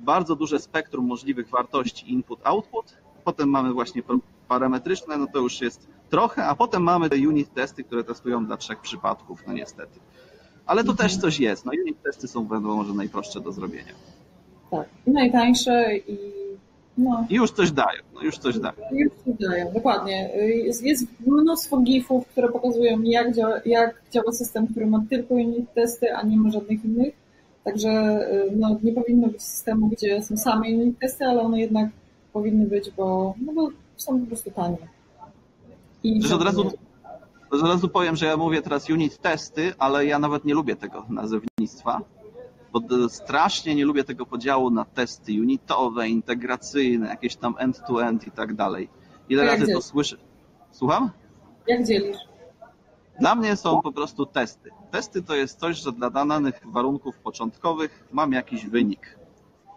bardzo 0.00 0.36
duże 0.36 0.58
spektrum 0.58 1.06
możliwych 1.06 1.48
wartości 1.48 2.12
input-output. 2.12 2.96
Potem 3.24 3.48
mamy 3.48 3.72
właśnie 3.72 4.02
parametryczne, 4.48 5.16
no 5.16 5.26
to 5.32 5.38
już 5.38 5.60
jest 5.60 5.88
trochę, 6.10 6.46
a 6.46 6.54
potem 6.54 6.82
mamy 6.82 7.10
te 7.10 7.16
unit 7.16 7.54
testy, 7.54 7.84
które 7.84 8.04
testują 8.04 8.46
dla 8.46 8.56
trzech 8.56 8.80
przypadków, 8.80 9.42
no 9.46 9.52
niestety. 9.52 10.00
Ale 10.68 10.84
to 10.84 10.94
też 10.94 11.16
coś 11.16 11.40
jest. 11.40 11.64
No 11.64 11.72
unit 11.84 12.02
testy 12.02 12.28
są 12.28 12.44
będą 12.44 12.76
może 12.76 12.94
najprostsze 12.94 13.40
do 13.40 13.52
zrobienia. 13.52 13.92
Tak, 14.70 14.88
i 15.06 15.10
najtańsze 15.10 15.96
i 15.96 16.18
no. 16.98 17.26
Już 17.30 17.50
coś 17.50 17.70
dają, 17.70 18.02
no 18.14 18.22
już 18.22 18.38
coś 18.38 18.58
dają. 18.58 18.74
Już 18.92 19.12
coś 19.24 19.48
dają, 19.48 19.72
dokładnie. 19.72 20.30
Jest, 20.64 20.82
jest 20.82 21.04
mnóstwo 21.26 21.80
gifów, 21.80 22.26
które 22.26 22.48
pokazują 22.48 23.02
jak 23.02 23.34
działa, 23.34 23.60
jak 23.66 24.02
działa 24.12 24.32
system, 24.32 24.66
który 24.66 24.86
ma 24.86 25.04
tylko 25.10 25.34
unit 25.34 25.74
testy, 25.74 26.14
a 26.14 26.22
nie 26.22 26.36
ma 26.36 26.50
żadnych 26.50 26.84
innych. 26.84 27.14
Także 27.64 28.20
no, 28.56 28.78
nie 28.82 28.92
powinno 28.92 29.28
być 29.28 29.42
systemu, 29.42 29.88
gdzie 29.88 30.22
są 30.22 30.36
same 30.36 30.68
unit 30.68 30.98
testy, 30.98 31.24
ale 31.24 31.40
one 31.42 31.60
jednak 31.60 31.88
powinny 32.32 32.66
być, 32.66 32.90
bo, 32.96 33.34
no, 33.46 33.52
bo 33.52 33.68
są 33.96 34.20
po 34.20 34.26
prostu 34.26 34.50
tanie. 34.50 34.78
I 36.02 36.32
od 36.32 36.42
razu, 36.42 36.70
od 37.50 37.62
razu 37.62 37.88
powiem, 37.88 38.16
że 38.16 38.26
ja 38.26 38.36
mówię 38.36 38.62
teraz 38.62 38.90
unit 38.90 39.18
testy, 39.18 39.74
ale 39.78 40.06
ja 40.06 40.18
nawet 40.18 40.44
nie 40.44 40.54
lubię 40.54 40.76
tego 40.76 41.06
nazewnictwa, 41.08 42.00
bo 42.72 42.80
strasznie 43.08 43.74
nie 43.74 43.84
lubię 43.84 44.04
tego 44.04 44.26
podziału 44.26 44.70
na 44.70 44.84
testy 44.84 45.32
unitowe, 45.32 46.08
integracyjne, 46.08 47.08
jakieś 47.08 47.36
tam 47.36 47.54
end-to-end 47.58 48.26
i 48.26 48.30
tak 48.30 48.54
dalej. 48.54 48.88
Ile 49.28 49.44
razy 49.44 49.72
to 49.72 49.82
słyszę? 49.82 50.16
Słucham? 50.70 51.10
Jak 51.66 51.86
dzielisz? 51.86 52.18
Dla 53.20 53.34
mnie 53.34 53.56
są 53.56 53.82
po 53.82 53.92
prostu 53.92 54.26
testy. 54.26 54.70
Testy 54.90 55.22
to 55.22 55.34
jest 55.34 55.58
coś, 55.58 55.76
że 55.76 55.92
dla 55.92 56.10
danych 56.10 56.60
warunków 56.64 57.18
początkowych 57.18 58.04
mam 58.12 58.32
jakiś 58.32 58.66
wynik. 58.66 59.18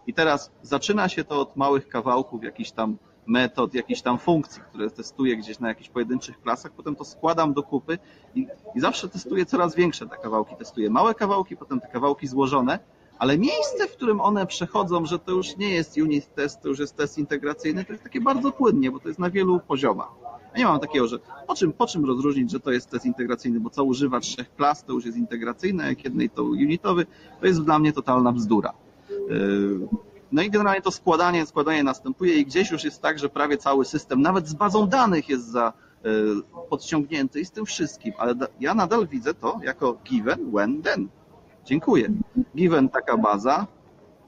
I 0.06 0.14
teraz 0.14 0.50
zaczyna 0.62 1.08
się 1.08 1.24
to 1.24 1.40
od 1.40 1.56
małych 1.56 1.88
kawałków, 1.88 2.44
jakichś 2.44 2.70
tam 2.70 2.96
metod, 3.26 3.74
jakichś 3.74 4.02
tam 4.02 4.18
funkcji, 4.18 4.62
które 4.68 4.90
testuję 4.90 5.36
gdzieś 5.36 5.58
na 5.58 5.68
jakichś 5.68 5.88
pojedynczych 5.88 6.40
klasach, 6.40 6.72
potem 6.72 6.96
to 6.96 7.04
składam 7.04 7.52
do 7.52 7.62
kupy 7.62 7.98
i, 8.34 8.46
i 8.74 8.80
zawsze 8.80 9.08
testuję 9.08 9.46
coraz 9.46 9.74
większe 9.74 10.06
te 10.06 10.16
kawałki. 10.16 10.56
Testuję 10.56 10.90
małe 10.90 11.14
kawałki, 11.14 11.56
potem 11.56 11.80
te 11.80 11.88
kawałki 11.88 12.26
złożone, 12.26 12.78
ale 13.18 13.38
miejsce, 13.38 13.88
w 13.88 13.92
którym 13.92 14.20
one 14.20 14.46
przechodzą, 14.46 15.06
że 15.06 15.18
to 15.18 15.32
już 15.32 15.56
nie 15.56 15.70
jest 15.70 15.96
unit 15.96 16.34
test, 16.34 16.62
to 16.62 16.68
już 16.68 16.78
jest 16.78 16.96
test 16.96 17.18
integracyjny, 17.18 17.84
to 17.84 17.92
jest 17.92 18.04
takie 18.04 18.20
bardzo 18.20 18.52
płynnie, 18.52 18.90
bo 18.90 19.00
to 19.00 19.08
jest 19.08 19.20
na 19.20 19.30
wielu 19.30 19.60
poziomach. 19.60 20.08
Ja 20.52 20.58
nie 20.58 20.64
mam 20.64 20.80
takiego, 20.80 21.08
że 21.08 21.18
po 21.46 21.54
czym, 21.54 21.72
po 21.72 21.86
czym 21.86 22.04
rozróżnić, 22.04 22.50
że 22.50 22.60
to 22.60 22.70
jest 22.70 22.90
test 22.90 23.06
integracyjny, 23.06 23.60
bo 23.60 23.70
co 23.70 23.84
używa 23.84 24.20
trzech 24.20 24.54
klas, 24.54 24.84
to 24.84 24.92
już 24.92 25.06
jest 25.06 25.18
integracyjny, 25.18 25.86
jak 25.86 26.04
jednej 26.04 26.30
to 26.30 26.44
unitowy, 26.44 27.06
to 27.40 27.46
jest 27.46 27.64
dla 27.64 27.78
mnie 27.78 27.92
totalna 27.92 28.32
bzdura. 28.32 28.72
No 30.32 30.42
i 30.42 30.50
generalnie 30.50 30.82
to 30.82 30.90
składanie, 30.90 31.46
składanie 31.46 31.82
następuje 31.82 32.34
i 32.34 32.46
gdzieś 32.46 32.70
już 32.70 32.84
jest 32.84 33.02
tak, 33.02 33.18
że 33.18 33.28
prawie 33.28 33.58
cały 33.58 33.84
system, 33.84 34.22
nawet 34.22 34.48
z 34.48 34.54
bazą 34.54 34.86
danych 34.86 35.28
jest 35.28 35.46
za 35.46 35.72
yy, 36.04 36.42
podciągnięty 36.70 37.40
i 37.40 37.44
z 37.44 37.50
tym 37.50 37.66
wszystkim, 37.66 38.12
ale 38.18 38.34
ja 38.60 38.74
nadal 38.74 39.08
widzę 39.08 39.34
to 39.34 39.60
jako 39.62 39.98
given, 40.04 40.50
when, 40.50 40.82
then. 40.82 41.08
Dziękuję. 41.64 42.08
Given 42.56 42.88
taka 42.88 43.16
baza, 43.16 43.66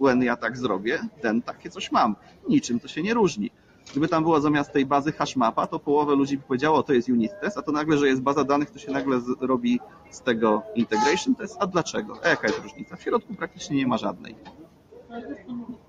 when 0.01 0.23
ja 0.23 0.37
tak 0.37 0.57
zrobię, 0.57 0.99
then 1.23 1.43
takie 1.43 1.71
coś 1.71 1.93
mam. 1.93 2.17
Niczym 2.49 2.81
to 2.81 2.89
się 2.89 3.03
nie 3.03 3.15
różni. 3.15 3.51
Gdyby 3.91 4.09
tam 4.09 4.23
była 4.23 4.41
zamiast 4.41 4.73
tej 4.73 4.87
bazy 4.87 5.13
hashmapa, 5.13 5.67
to 5.67 5.79
połowę 5.79 6.15
ludzi 6.15 6.37
by 6.37 6.43
powiedziało, 6.43 6.83
to 6.83 6.93
jest 6.93 7.09
unit 7.09 7.33
test, 7.41 7.59
a 7.59 7.63
to 7.63 7.73
nagle, 7.73 7.99
że 7.99 8.07
jest 8.07 8.23
baza 8.23 8.45
danych, 8.45 8.71
to 8.71 8.79
się 8.79 8.93
nagle 8.93 9.21
robi 9.41 9.81
z 10.11 10.21
tego 10.21 10.63
integration 10.75 11.35
test. 11.35 11.57
A 11.61 11.67
dlaczego? 11.67 12.19
A 12.25 12.29
jaka 12.29 12.47
jest 12.47 12.63
różnica? 12.63 12.97
W 12.97 13.03
środku 13.03 13.35
praktycznie 13.35 13.77
nie 13.77 13.87
ma 13.87 13.99
żadnej. 13.99 14.37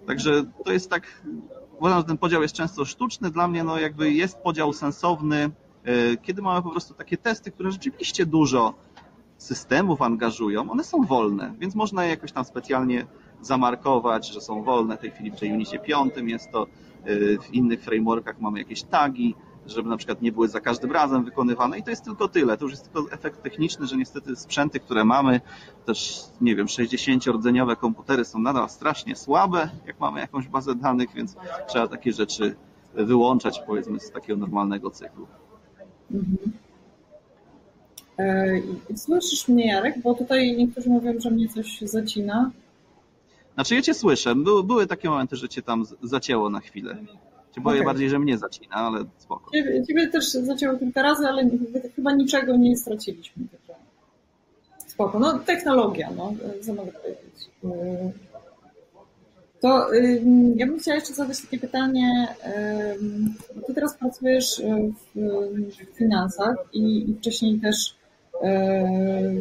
Także 0.08 0.44
to 0.66 0.72
jest 0.72 0.90
tak, 0.90 1.22
uważam, 1.80 2.00
że 2.00 2.04
ten 2.04 2.18
podział 2.18 2.42
jest 2.42 2.56
często 2.56 2.86
sztuczny. 2.86 3.32
Dla 3.32 3.48
mnie 3.48 3.64
no 3.64 3.80
jakby 3.80 4.12
jest 4.12 4.38
podział 4.38 4.74
sensowny, 4.74 5.50
e, 5.84 6.18
kiedy 6.18 6.42
mamy 6.42 6.62
po 6.62 6.70
prostu 6.70 6.94
takie 6.94 7.18
testy, 7.18 7.52
które 7.52 7.72
rzeczywiście 7.72 8.26
dużo 8.26 8.74
systemów 9.38 10.02
angażują, 10.02 10.72
one 10.72 10.84
są 10.84 11.04
wolne, 11.04 11.54
więc 11.60 11.76
można 11.76 12.04
je 12.04 12.10
jakoś 12.10 12.32
tam 12.32 12.46
specjalnie 12.46 13.06
zamarkować, 13.42 14.34
że 14.34 14.42
są 14.42 14.64
wolne. 14.64 14.98
W 14.98 15.00
tej 15.00 15.12
chwili 15.12 15.32
w 15.32 15.42
JUnicie 15.42 15.80
5 15.80 16.14
jest 16.18 16.52
to, 16.52 16.68
y, 17.08 17.38
w 17.42 17.54
innych 17.54 17.82
frameworkach 17.82 18.40
mamy 18.40 18.60
jakieś 18.60 18.84
tagi, 18.84 19.36
żeby 19.66 19.90
na 19.90 19.98
przykład 19.98 20.22
nie 20.22 20.32
były 20.32 20.48
za 20.48 20.60
każdym 20.62 20.92
razem 20.92 21.24
wykonywane 21.24 21.80
i 21.80 21.84
to 21.84 21.90
jest 21.90 22.04
tylko 22.04 22.28
tyle. 22.28 22.58
To 22.58 22.66
już 22.66 22.72
jest 22.72 22.92
tylko 22.92 23.12
efekt 23.12 23.44
techniczny, 23.44 23.88
że 23.88 23.98
niestety 23.98 24.36
sprzęty, 24.36 24.80
które 24.80 25.06
mamy, 25.06 25.42
też 25.86 26.22
nie 26.42 26.56
wiem, 26.56 26.68
60-rdzeniowe 26.68 27.76
komputery 27.76 28.26
są 28.26 28.40
nadal 28.40 28.70
strasznie 28.70 29.16
słabe, 29.16 29.70
jak 29.86 30.00
mamy 30.00 30.20
jakąś 30.20 30.48
bazę 30.48 30.76
danych, 30.76 31.14
więc 31.14 31.36
trzeba 31.68 31.88
takie 31.88 32.14
rzeczy 32.14 32.56
wyłączać 32.94 33.62
powiedzmy 33.68 34.00
z 34.00 34.12
takiego 34.12 34.40
normalnego 34.40 34.92
cyklu. 34.92 35.28
Mhm. 36.12 36.52
E, 38.20 38.98
słyszysz 38.98 39.48
mnie, 39.48 39.68
Jarek? 39.68 40.02
Bo 40.02 40.14
tutaj 40.14 40.58
niektórzy 40.58 40.90
mówią, 40.90 41.14
że 41.20 41.32
mnie 41.32 41.50
coś 41.50 41.82
zacina. 41.82 42.52
Znaczy 43.54 43.76
ja 43.76 43.82
cię 43.82 43.94
słyszę. 43.94 44.36
Były, 44.36 44.64
były 44.64 44.88
takie 44.88 45.10
momenty, 45.10 45.36
że 45.36 45.50
cię 45.50 45.62
tam 45.62 45.86
zacięło 46.04 46.50
na 46.50 46.60
chwilę. 46.60 46.98
Cię 47.56 47.62
boję 47.62 47.82
okay. 47.82 47.86
bardziej, 47.86 48.10
że 48.10 48.20
mnie 48.20 48.38
zacina, 48.38 48.76
ale 48.76 49.06
spoko. 49.18 49.52
Ciebie, 49.52 49.86
ciebie 49.88 50.08
też 50.08 50.30
zacięło 50.30 50.78
kilka 50.78 51.02
razy, 51.02 51.28
ale 51.28 51.50
chyba 51.96 52.12
niczego 52.12 52.58
nie 52.58 52.78
straciliśmy. 52.78 53.44
Spoko. 54.88 55.20
No 55.20 55.40
technologia, 55.40 56.10
no, 56.18 56.34
co 56.62 56.74
mogę 56.74 56.92
powiedzieć. 56.92 57.50
E, 57.64 58.12
to 59.62 59.88
ja 60.56 60.68
bym 60.68 60.80
chciała 60.80 60.96
jeszcze 60.96 61.14
zadać 61.14 61.42
takie 61.42 61.60
pytanie. 61.60 62.28
Ty 63.68 63.74
teraz 63.74 63.98
pracujesz 63.98 64.62
w 65.14 65.98
finansach 65.98 66.56
i 66.74 67.14
wcześniej 67.18 67.60
też 67.60 67.96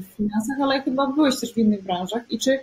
w 0.01 0.17
finansach, 0.17 0.61
ale 0.63 0.83
chyba 0.83 1.07
byłeś 1.07 1.41
też 1.41 1.55
w 1.55 1.59
innych 1.59 1.83
branżach. 1.83 2.23
I 2.31 2.39
czy 2.39 2.59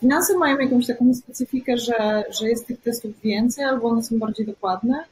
finanse 0.00 0.38
mają 0.38 0.58
jakąś 0.58 0.86
taką 0.86 1.14
specyfikę, 1.14 1.78
że, 1.78 2.24
że 2.40 2.48
jest 2.48 2.66
tych 2.66 2.80
testów 2.80 3.20
więcej 3.20 3.64
albo 3.64 3.88
one 3.88 4.02
są 4.02 4.18
bardziej 4.18 4.46
dokładne? 4.46 5.04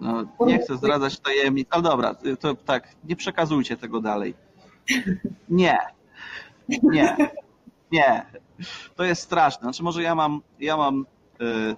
No, 0.00 0.24
nie 0.46 0.58
chcę 0.58 0.76
zdradzać 0.76 1.18
tajemnic, 1.18 1.68
ale 1.70 1.82
dobra, 1.82 2.14
to 2.40 2.54
tak, 2.54 2.88
nie 3.04 3.16
przekazujcie 3.16 3.76
tego 3.76 4.00
dalej. 4.00 4.34
Nie. 5.48 5.78
Nie. 6.68 7.16
Nie. 7.92 8.26
To 8.96 9.04
jest 9.04 9.22
straszne. 9.22 9.62
Znaczy 9.62 9.82
może 9.82 10.02
ja 10.02 10.14
mam, 10.14 10.40
ja 10.60 10.76
mam 10.76 11.06
yy, 11.38 11.76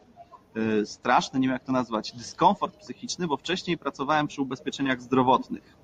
yy, 0.54 0.86
straszny, 0.86 1.40
nie 1.40 1.48
wiem 1.48 1.52
jak 1.52 1.64
to 1.64 1.72
nazwać, 1.72 2.12
dyskomfort 2.12 2.76
psychiczny, 2.76 3.26
bo 3.26 3.36
wcześniej 3.36 3.78
pracowałem 3.78 4.26
przy 4.26 4.42
ubezpieczeniach 4.42 5.00
zdrowotnych. 5.00 5.81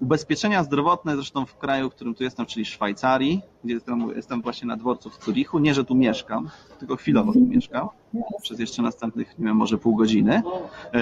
Ubezpieczenia 0.00 0.64
zdrowotne, 0.64 1.16
zresztą 1.16 1.46
w 1.46 1.56
kraju, 1.56 1.90
w 1.90 1.94
którym 1.94 2.14
tu 2.14 2.24
jestem, 2.24 2.46
czyli 2.46 2.64
Szwajcarii, 2.64 3.42
gdzie 3.64 3.74
jestem, 3.74 4.12
jestem 4.16 4.42
właśnie 4.42 4.68
na 4.68 4.76
dworcu 4.76 5.10
w 5.10 5.24
Zurichu. 5.24 5.58
Nie, 5.58 5.74
że 5.74 5.84
tu 5.84 5.94
mieszkam, 5.94 6.50
tylko 6.78 6.96
chwilowo 6.96 7.32
tu 7.32 7.40
mieszkam, 7.40 7.88
przez 8.42 8.58
jeszcze 8.58 8.82
następnych, 8.82 9.38
nie 9.38 9.46
wiem, 9.46 9.56
może 9.56 9.78
pół 9.78 9.96
godziny. 9.96 10.42
E, 10.94 11.00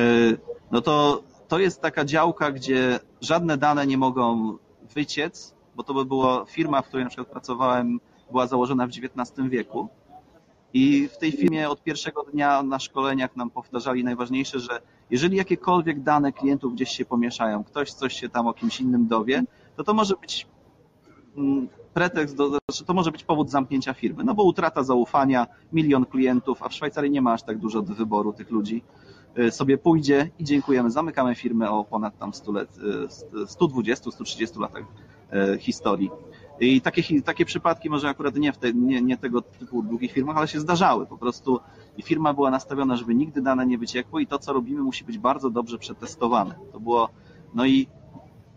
no 0.71 0.81
to, 0.81 1.23
to 1.49 1.59
jest 1.59 1.81
taka 1.83 2.05
działka, 2.05 2.53
gdzie 2.53 3.01
żadne 3.21 3.57
dane 3.57 3.87
nie 3.87 3.99
mogą 3.99 4.57
wyciec, 4.95 5.55
bo 5.77 5.83
to 5.83 5.95
by 5.95 6.05
była 6.05 6.45
firma, 6.45 6.83
w 6.83 6.89
której 6.89 7.05
na 7.05 7.11
przykład 7.11 7.29
pracowałem, 7.29 8.01
była 8.31 8.47
założona 8.47 8.87
w 8.87 8.91
XIX 8.91 9.49
wieku. 9.49 9.89
I 10.75 11.09
w 11.09 11.19
tej 11.19 11.33
firmie 11.33 11.69
od 11.69 11.83
pierwszego 11.83 12.23
dnia 12.23 12.63
na 12.63 12.79
szkoleniach 12.79 13.37
nam 13.37 13.51
powtarzali 13.51 14.05
najważniejsze, 14.05 14.61
że 14.61 14.81
jeżeli 15.11 15.37
jakiekolwiek 15.37 16.03
dane 16.03 16.33
klientów 16.33 16.75
gdzieś 16.75 16.91
się 16.91 17.05
pomieszają, 17.05 17.65
ktoś 17.65 17.93
coś 17.93 18.21
się 18.21 18.29
tam 18.29 18.47
o 18.47 18.55
kimś 18.55 18.81
innym 18.81 19.07
dowie, 19.07 19.45
to 19.77 19.85
to 19.85 19.95
może 19.95 20.15
być 20.21 20.47
mm, 21.37 21.69
pretekst, 21.95 22.37
do, 22.37 22.49
znaczy 22.49 22.85
to 22.87 22.95
może 22.95 23.11
być 23.11 23.25
powód 23.25 23.51
zamknięcia 23.51 23.95
firmy, 23.95 24.25
no 24.25 24.35
bo 24.35 24.43
utrata 24.43 24.83
zaufania, 24.83 25.47
milion 25.73 26.05
klientów, 26.07 26.63
a 26.63 26.69
w 26.69 26.75
Szwajcarii 26.75 27.11
nie 27.11 27.23
ma 27.23 27.33
aż 27.33 27.43
tak 27.43 27.59
dużo 27.59 27.83
do 27.83 27.95
wyboru 27.95 28.33
tych 28.33 28.51
ludzi, 28.51 28.83
sobie 29.51 29.79
pójdzie 29.79 30.31
i 30.39 30.45
dziękujemy. 30.45 30.91
Zamykamy 30.91 31.35
firmę 31.35 31.71
o 31.71 31.85
ponad 31.85 32.19
tam 32.19 32.35
100 32.35 32.53
lat, 32.53 32.69
120-130 33.47 34.61
latach 34.61 34.85
historii. 35.59 36.11
I 36.61 36.81
takie, 36.81 37.23
takie 37.23 37.45
przypadki 37.45 37.91
może 37.91 38.09
akurat 38.09 38.37
nie, 38.37 38.53
w 38.53 38.59
te, 38.59 38.73
nie, 38.73 39.03
nie 39.03 39.17
tego 39.17 39.43
typu 39.43 39.83
długich 39.83 40.13
firmach, 40.13 40.37
ale 40.37 40.49
się 40.49 40.61
zdarzały. 40.61 41.07
Po 41.07 41.19
prostu 41.19 41.61
firma 42.05 42.35
była 42.35 42.51
nastawiona, 42.51 42.97
żeby 42.97 43.15
nigdy 43.15 43.43
dane 43.43 43.67
nie 43.67 43.79
wyciekły 43.79 44.23
i 44.23 44.27
to, 44.27 44.39
co 44.39 44.53
robimy, 44.53 44.83
musi 44.83 45.05
być 45.05 45.19
bardzo 45.19 45.51
dobrze 45.51 45.79
przetestowane. 45.79 46.55
To 46.73 46.81
było, 46.81 47.09
no 47.55 47.67
i 47.67 47.89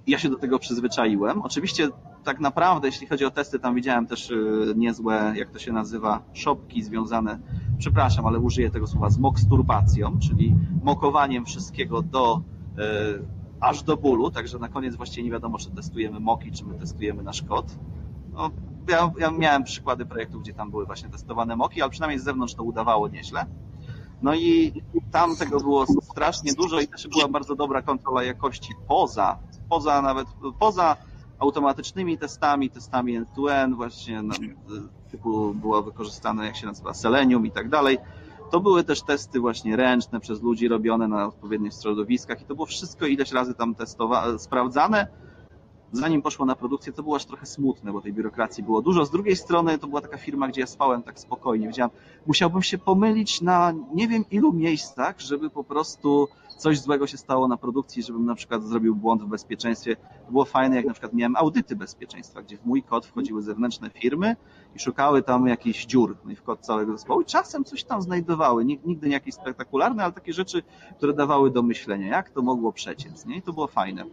ja 0.07 0.19
się 0.19 0.29
do 0.29 0.37
tego 0.37 0.59
przyzwyczaiłem. 0.59 1.41
Oczywiście 1.41 1.89
tak 2.23 2.39
naprawdę, 2.39 2.87
jeśli 2.87 3.07
chodzi 3.07 3.25
o 3.25 3.31
testy, 3.31 3.59
tam 3.59 3.75
widziałem 3.75 4.07
też 4.07 4.29
y, 4.29 4.73
niezłe, 4.75 5.33
jak 5.35 5.51
to 5.51 5.59
się 5.59 5.71
nazywa, 5.71 6.23
szopki 6.33 6.83
związane, 6.83 7.39
przepraszam, 7.77 8.25
ale 8.25 8.39
użyję 8.39 8.71
tego 8.71 8.87
słowa, 8.87 9.09
z 9.09 9.17
moksturbacją, 9.17 10.19
czyli 10.19 10.55
mokowaniem 10.83 11.45
wszystkiego 11.45 12.01
do 12.01 12.41
y, 12.77 13.40
aż 13.61 13.83
do 13.83 13.97
bólu, 13.97 14.31
także 14.31 14.59
na 14.59 14.69
koniec 14.69 14.95
właściwie 14.95 15.23
nie 15.23 15.31
wiadomo, 15.31 15.57
czy 15.57 15.71
testujemy 15.71 16.19
moki, 16.19 16.51
czy 16.51 16.65
my 16.65 16.73
testujemy 16.73 17.23
nasz 17.23 17.41
kod. 17.41 17.77
No, 18.33 18.51
ja, 18.89 19.11
ja 19.17 19.31
miałem 19.31 19.63
przykłady 19.63 20.05
projektów, 20.05 20.41
gdzie 20.41 20.53
tam 20.53 20.71
były 20.71 20.85
właśnie 20.85 21.09
testowane 21.09 21.55
moki, 21.55 21.81
ale 21.81 21.91
przynajmniej 21.91 22.19
z 22.19 22.23
zewnątrz 22.23 22.55
to 22.55 22.63
udawało 22.63 23.07
nieźle. 23.07 23.45
No 24.21 24.35
i 24.35 24.73
tam 25.11 25.35
tego 25.35 25.59
było 25.59 25.85
strasznie 26.01 26.53
dużo 26.53 26.79
i 26.79 26.87
też 26.87 27.07
była 27.07 27.27
bardzo 27.27 27.55
dobra 27.55 27.81
kontrola 27.81 28.23
jakości 28.23 28.73
poza, 28.87 29.37
poza 29.69 30.01
nawet, 30.01 30.27
poza 30.59 30.97
automatycznymi 31.39 32.17
testami, 32.17 32.69
testami 32.69 33.15
end-to-end, 33.15 33.75
właśnie 33.75 34.21
no, 34.21 34.35
typu 35.11 35.53
było 35.53 35.83
wykorzystane, 35.83 36.45
jak 36.45 36.55
się 36.55 36.67
nazywa, 36.67 36.93
Selenium 36.93 37.45
i 37.45 37.51
tak 37.51 37.69
dalej. 37.69 37.97
To 38.51 38.59
były 38.59 38.83
też 38.83 39.01
testy 39.01 39.39
właśnie 39.39 39.75
ręczne 39.75 40.19
przez 40.19 40.41
ludzi 40.41 40.67
robione 40.67 41.07
na 41.07 41.27
odpowiednich 41.27 41.73
środowiskach 41.73 42.41
i 42.41 42.45
to 42.45 42.55
było 42.55 42.65
wszystko 42.65 43.05
ileś 43.05 43.31
razy 43.31 43.53
tam 43.53 43.75
testowane, 43.75 44.39
sprawdzane. 44.39 45.07
Zanim 45.91 46.21
poszło 46.21 46.45
na 46.45 46.55
produkcję, 46.55 46.93
to 46.93 47.03
było 47.03 47.15
aż 47.15 47.25
trochę 47.25 47.45
smutne, 47.45 47.91
bo 47.91 48.01
tej 48.01 48.13
biurokracji 48.13 48.63
było 48.63 48.81
dużo. 48.81 49.05
Z 49.05 49.11
drugiej 49.11 49.35
strony 49.35 49.77
to 49.77 49.87
była 49.87 50.01
taka 50.01 50.17
firma, 50.17 50.47
gdzie 50.47 50.61
ja 50.61 50.67
spałem 50.67 51.03
tak 51.03 51.19
spokojnie. 51.19 51.67
Wiedziałem, 51.67 51.91
musiałbym 52.27 52.61
się 52.61 52.77
pomylić 52.77 53.41
na 53.41 53.73
nie 53.93 54.07
wiem 54.07 54.25
ilu 54.31 54.53
miejscach, 54.53 55.19
żeby 55.19 55.49
po 55.49 55.63
prostu 55.63 56.27
coś 56.57 56.79
złego 56.79 57.07
się 57.07 57.17
stało 57.17 57.47
na 57.47 57.57
produkcji, 57.57 58.03
żebym 58.03 58.25
na 58.25 58.35
przykład 58.35 58.63
zrobił 58.63 58.95
błąd 58.95 59.23
w 59.23 59.27
bezpieczeństwie. 59.27 59.95
Było 60.29 60.45
fajne, 60.45 60.75
jak 60.75 60.85
na 60.85 60.91
przykład 60.91 61.13
miałem 61.13 61.35
audyty 61.35 61.75
bezpieczeństwa, 61.75 62.41
gdzie 62.41 62.57
w 62.57 62.65
mój 62.65 62.83
kod 62.83 63.05
wchodziły 63.05 63.41
zewnętrzne 63.41 63.89
firmy 63.89 64.35
i 64.75 64.79
szukały 64.79 65.23
tam 65.23 65.47
jakichś 65.47 65.85
dziur 65.85 66.17
no 66.25 66.35
w 66.35 66.41
kod 66.41 66.59
całego 66.59 66.91
zespołu 66.91 67.21
i 67.21 67.25
czasem 67.25 67.63
coś 67.63 67.83
tam 67.83 68.01
znajdowały. 68.01 68.65
Nigdy 68.65 69.07
nie 69.07 69.13
jakieś 69.13 69.35
spektakularne, 69.35 70.03
ale 70.03 70.13
takie 70.13 70.33
rzeczy, 70.33 70.63
które 70.97 71.13
dawały 71.13 71.51
do 71.51 71.63
myślenia, 71.63 72.07
jak 72.07 72.29
to 72.29 72.41
mogło 72.41 72.73
przeciec. 72.73 73.25
Nie? 73.25 73.37
I 73.37 73.41
to 73.41 73.53
było 73.53 73.67
fajne. 73.67 74.05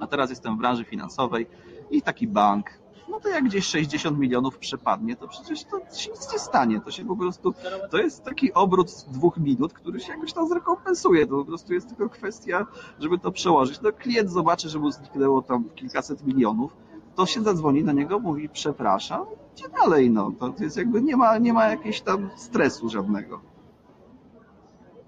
A 0.00 0.06
teraz 0.06 0.30
jestem 0.30 0.56
w 0.56 0.58
branży 0.58 0.84
finansowej 0.84 1.46
i 1.90 2.02
taki 2.02 2.28
bank, 2.28 2.70
no 3.08 3.20
to 3.20 3.28
jak 3.28 3.44
gdzieś 3.44 3.66
60 3.66 4.18
milionów 4.18 4.58
przepadnie, 4.58 5.16
to 5.16 5.28
przecież 5.28 5.64
to 5.64 5.80
się 5.96 6.10
nic 6.10 6.32
nie 6.32 6.38
stanie. 6.38 6.80
To 6.80 6.90
się 6.90 7.04
po 7.04 7.16
prostu, 7.16 7.54
to 7.90 7.98
jest 7.98 8.24
taki 8.24 8.52
obrót 8.52 9.04
dwóch 9.08 9.36
minut, 9.36 9.72
który 9.72 10.00
się 10.00 10.12
jakoś 10.12 10.32
tam 10.32 10.48
zrekompensuje. 10.48 11.26
To 11.26 11.36
po 11.36 11.44
prostu 11.44 11.74
jest 11.74 11.88
tylko 11.88 12.08
kwestia, 12.08 12.66
żeby 12.98 13.18
to 13.18 13.32
przełożyć. 13.32 13.80
No 13.80 13.92
klient 13.92 14.30
zobaczy, 14.30 14.68
że 14.68 14.78
mu 14.78 14.90
zniknęło 14.90 15.42
tam 15.42 15.64
kilkaset 15.74 16.26
milionów, 16.26 16.76
to 17.14 17.26
się 17.26 17.42
zadzwoni 17.42 17.84
do 17.84 17.92
niego, 17.92 18.18
mówi 18.18 18.48
przepraszam, 18.48 19.26
idzie 19.54 19.68
dalej. 19.68 20.10
No. 20.10 20.32
To 20.38 20.54
jest 20.60 20.76
jakby 20.76 21.02
nie 21.02 21.16
ma, 21.16 21.38
nie 21.38 21.52
ma 21.52 21.66
jakiegoś 21.66 22.00
tam 22.00 22.30
stresu 22.36 22.88
żadnego. 22.88 23.40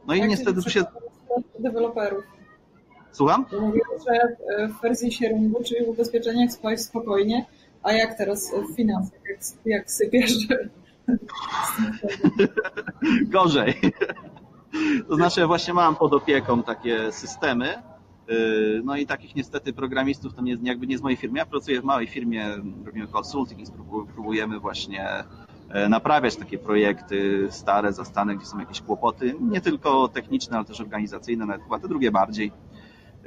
No 0.06 0.14
i 0.14 0.18
Jak 0.18 0.28
niestety 0.28 0.62
tu 0.62 0.70
się... 0.70 0.84
Deweloperów. 1.58 2.37
Słucham? 3.12 3.46
Mówię, 3.60 3.80
że 4.06 4.36
w 4.68 4.82
wersji 4.82 5.12
sharingu, 5.12 5.62
czyli 5.64 5.86
w 5.86 5.88
ubezpieczeniach 5.88 6.52
spałeś 6.52 6.80
spokojnie, 6.80 7.46
a 7.82 7.92
jak 7.92 8.18
teraz 8.18 8.52
w 8.72 8.76
finansach, 8.76 9.20
jak, 9.28 9.40
jak 9.64 9.90
sypiesz? 9.90 10.32
Gorzej. 13.32 13.74
To 15.08 15.16
znaczy, 15.16 15.40
ja 15.40 15.46
właśnie 15.46 15.74
mam 15.74 15.96
pod 15.96 16.12
opieką 16.12 16.62
takie 16.62 17.12
systemy, 17.12 17.74
y, 18.30 18.80
no 18.84 18.96
i 18.96 19.06
takich 19.06 19.36
niestety 19.36 19.72
programistów 19.72 20.34
to 20.34 20.42
nie, 20.42 20.56
jakby 20.62 20.86
nie 20.86 20.98
z 20.98 21.02
mojej 21.02 21.16
firmy. 21.16 21.38
Ja 21.38 21.46
pracuję 21.46 21.80
w 21.80 21.84
małej 21.84 22.06
firmie, 22.06 22.46
robimy 22.86 23.06
consulting 23.06 23.60
i 23.60 23.72
próbujemy 24.14 24.60
właśnie 24.60 25.24
e, 25.70 25.88
naprawiać 25.88 26.36
takie 26.36 26.58
projekty 26.58 27.48
stare, 27.50 27.92
zastane, 27.92 28.36
gdzie 28.36 28.46
są 28.46 28.58
jakieś 28.58 28.80
kłopoty, 28.80 29.34
nie 29.40 29.60
tylko 29.60 30.08
techniczne, 30.08 30.56
ale 30.56 30.66
też 30.66 30.80
organizacyjne, 30.80 31.46
nawet 31.46 31.62
chyba 31.62 31.78
te 31.78 31.88
drugie 31.88 32.10
bardziej. 32.10 32.52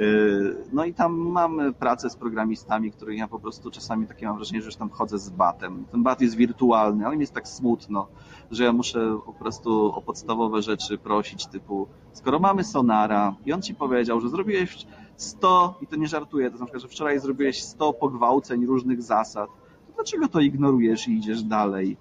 Yy, 0.01 0.55
no 0.73 0.85
i 0.85 0.93
tam 0.93 1.13
mamy 1.17 1.73
pracę 1.73 2.09
z 2.09 2.15
programistami, 2.15 2.91
których 2.91 3.17
ja 3.17 3.27
po 3.27 3.39
prostu 3.39 3.71
czasami 3.71 4.07
takie 4.07 4.25
mam 4.25 4.35
wrażenie, 4.35 4.61
że 4.61 4.65
już 4.65 4.75
tam 4.75 4.89
chodzę 4.89 5.19
z 5.19 5.29
batem. 5.29 5.85
Ten 5.91 6.03
bat 6.03 6.21
jest 6.21 6.35
wirtualny, 6.35 7.05
ale 7.05 7.15
mi 7.15 7.21
jest 7.21 7.33
tak 7.33 7.47
smutno, 7.47 8.07
że 8.51 8.63
ja 8.63 8.73
muszę 8.73 9.19
po 9.25 9.33
prostu 9.33 9.85
o 9.95 10.01
podstawowe 10.01 10.61
rzeczy 10.61 10.97
prosić, 10.97 11.45
typu 11.45 11.87
skoro 12.13 12.39
mamy 12.39 12.63
Sonara 12.63 13.35
i 13.45 13.53
on 13.53 13.61
ci 13.61 13.75
powiedział, 13.75 14.21
że 14.21 14.29
zrobiłeś 14.29 14.85
100, 15.17 15.77
i 15.81 15.87
to 15.87 15.95
nie 15.95 16.07
żartuję, 16.07 16.51
to 16.51 16.57
znaczy, 16.57 16.79
że 16.79 16.87
wczoraj 16.87 17.19
zrobiłeś 17.19 17.63
100 17.63 17.93
pogwałceń 17.93 18.65
różnych 18.65 19.03
zasad, 19.03 19.49
to 19.87 19.93
dlaczego 19.93 20.27
to 20.27 20.39
ignorujesz 20.39 21.07
i 21.07 21.17
idziesz 21.17 21.43
dalej? 21.43 21.97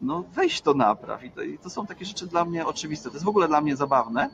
No 0.00 0.24
weź 0.34 0.60
to 0.60 0.74
napraw. 0.74 1.24
I 1.24 1.30
to, 1.30 1.42
i 1.42 1.58
to 1.58 1.70
są 1.70 1.86
takie 1.86 2.04
rzeczy 2.04 2.26
dla 2.26 2.44
mnie 2.44 2.66
oczywiste. 2.66 3.08
To 3.08 3.14
jest 3.14 3.24
w 3.24 3.28
ogóle 3.28 3.48
dla 3.48 3.60
mnie 3.60 3.76
zabawne, 3.76 4.30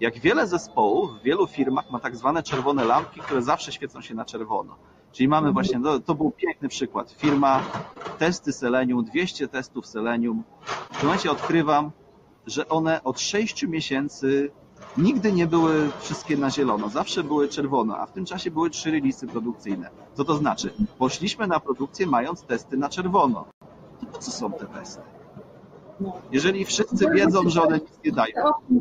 jak 0.00 0.18
wiele 0.18 0.46
zespołów 0.46 1.18
w 1.18 1.22
wielu 1.22 1.46
firmach 1.46 1.90
ma 1.90 2.00
tak 2.00 2.16
zwane 2.16 2.42
czerwone 2.42 2.84
lampki, 2.84 3.20
które 3.20 3.42
zawsze 3.42 3.72
świecą 3.72 4.00
się 4.00 4.14
na 4.14 4.24
czerwono. 4.24 4.76
Czyli 5.12 5.28
mamy 5.28 5.48
mhm. 5.48 5.54
właśnie, 5.54 5.82
to, 5.82 6.00
to 6.00 6.14
był 6.14 6.30
piękny 6.30 6.68
przykład. 6.68 7.12
Firma, 7.12 7.62
testy 8.18 8.52
Selenium, 8.52 9.04
200 9.04 9.48
testów 9.48 9.86
Selenium. 9.86 10.44
W 10.90 10.96
tym 10.98 11.06
momencie 11.06 11.30
odkrywam, 11.30 11.90
że 12.46 12.68
one 12.68 13.04
od 13.04 13.20
6 13.20 13.62
miesięcy 13.62 14.50
nigdy 14.98 15.32
nie 15.32 15.46
były 15.46 15.90
wszystkie 16.00 16.36
na 16.36 16.50
zielono, 16.50 16.88
zawsze 16.88 17.24
były 17.24 17.48
czerwono, 17.48 17.98
a 17.98 18.06
w 18.06 18.12
tym 18.12 18.24
czasie 18.24 18.50
były 18.50 18.70
trzy 18.70 18.90
releasy 18.90 19.26
produkcyjne. 19.26 19.90
Co 20.14 20.24
to 20.24 20.34
znaczy? 20.34 20.74
Poszliśmy 20.98 21.46
na 21.46 21.60
produkcję 21.60 22.06
mając 22.06 22.42
testy 22.42 22.76
na 22.76 22.88
czerwono. 22.88 23.44
To 24.00 24.06
po 24.06 24.18
co 24.18 24.30
są 24.30 24.52
te 24.52 24.66
testy? 24.66 25.19
No. 26.00 26.12
Jeżeli 26.32 26.64
wszyscy 26.64 27.04
no, 27.04 27.10
wiedzą, 27.10 27.48
że 27.50 27.62
one 27.62 27.78
nic 27.78 27.98
nie 28.04 28.12
dają. 28.12 28.34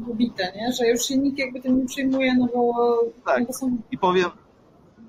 Pobite, 0.07 0.53
nie? 0.55 0.71
że 0.73 0.87
już 0.87 1.01
się 1.01 1.17
nikt 1.17 1.37
jakby 1.37 1.61
tym 1.61 1.79
nie 1.79 1.85
przyjmuje, 1.85 2.35
no 2.35 2.47
bo... 2.53 2.73
Tak, 3.25 3.47
no 3.47 3.53
są... 3.53 3.77
i 3.91 3.97
powiem, 3.97 4.29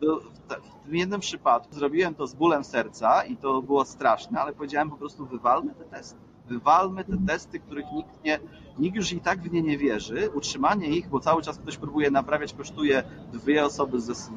w 0.00 0.84
tym 0.84 0.96
jednym 0.96 1.20
przypadku 1.20 1.74
zrobiłem 1.74 2.14
to 2.14 2.26
z 2.26 2.34
bólem 2.34 2.64
serca 2.64 3.24
i 3.24 3.36
to 3.36 3.62
było 3.62 3.84
straszne, 3.84 4.40
ale 4.40 4.52
powiedziałem 4.52 4.90
po 4.90 4.96
prostu 4.96 5.26
wywalmy 5.26 5.74
te 5.74 5.84
testy. 5.84 6.29
Wywalmy 6.50 7.04
te 7.04 7.16
testy, 7.26 7.60
których 7.60 7.84
nikt 7.94 8.24
nie, 8.24 8.38
nikt 8.78 8.96
już 8.96 9.12
i 9.12 9.20
tak 9.20 9.40
w 9.40 9.52
nie 9.52 9.62
nie 9.62 9.78
wierzy. 9.78 10.30
Utrzymanie 10.34 10.88
ich, 10.88 11.08
bo 11.08 11.20
cały 11.20 11.42
czas 11.42 11.58
ktoś 11.58 11.76
próbuje 11.76 12.10
naprawiać, 12.10 12.52
kosztuje 12.52 13.02
dwie 13.32 13.64
osoby 13.64 14.00
z, 14.00 14.16
z, 14.16 14.30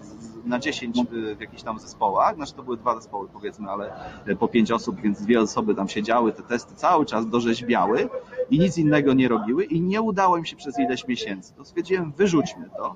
na 0.46 0.60
10 0.60 0.98
w 1.36 1.42
jakichś 1.42 1.64
tam 1.64 1.80
zespołach. 1.80 2.36
Znaczy 2.36 2.54
to 2.54 2.64
były 2.64 2.78
dwa 2.78 2.96
zespoły 2.96 3.28
powiedzmy, 3.34 3.70
ale 3.70 3.94
po 4.40 4.48
pięć 4.48 4.72
osób, 4.72 5.02
więc 5.02 5.22
dwie 5.22 5.42
osoby 5.42 5.76
tam 5.76 5.90
siedziały, 5.90 6.32
te 6.34 6.44
testy 6.44 6.76
cały 6.76 7.06
czas 7.06 7.30
dorzeźbiały 7.30 8.10
i 8.50 8.60
nic 8.60 8.78
innego 8.78 9.14
nie 9.14 9.28
robiły 9.28 9.64
i 9.64 9.82
nie 9.82 10.02
udało 10.02 10.38
im 10.38 10.46
się 10.46 10.56
przez 10.56 10.80
ileś 10.80 11.08
miesięcy. 11.08 11.54
To 11.54 11.66
stwierdziłem, 11.66 12.12
wyrzućmy 12.12 12.70
to. 12.78 12.96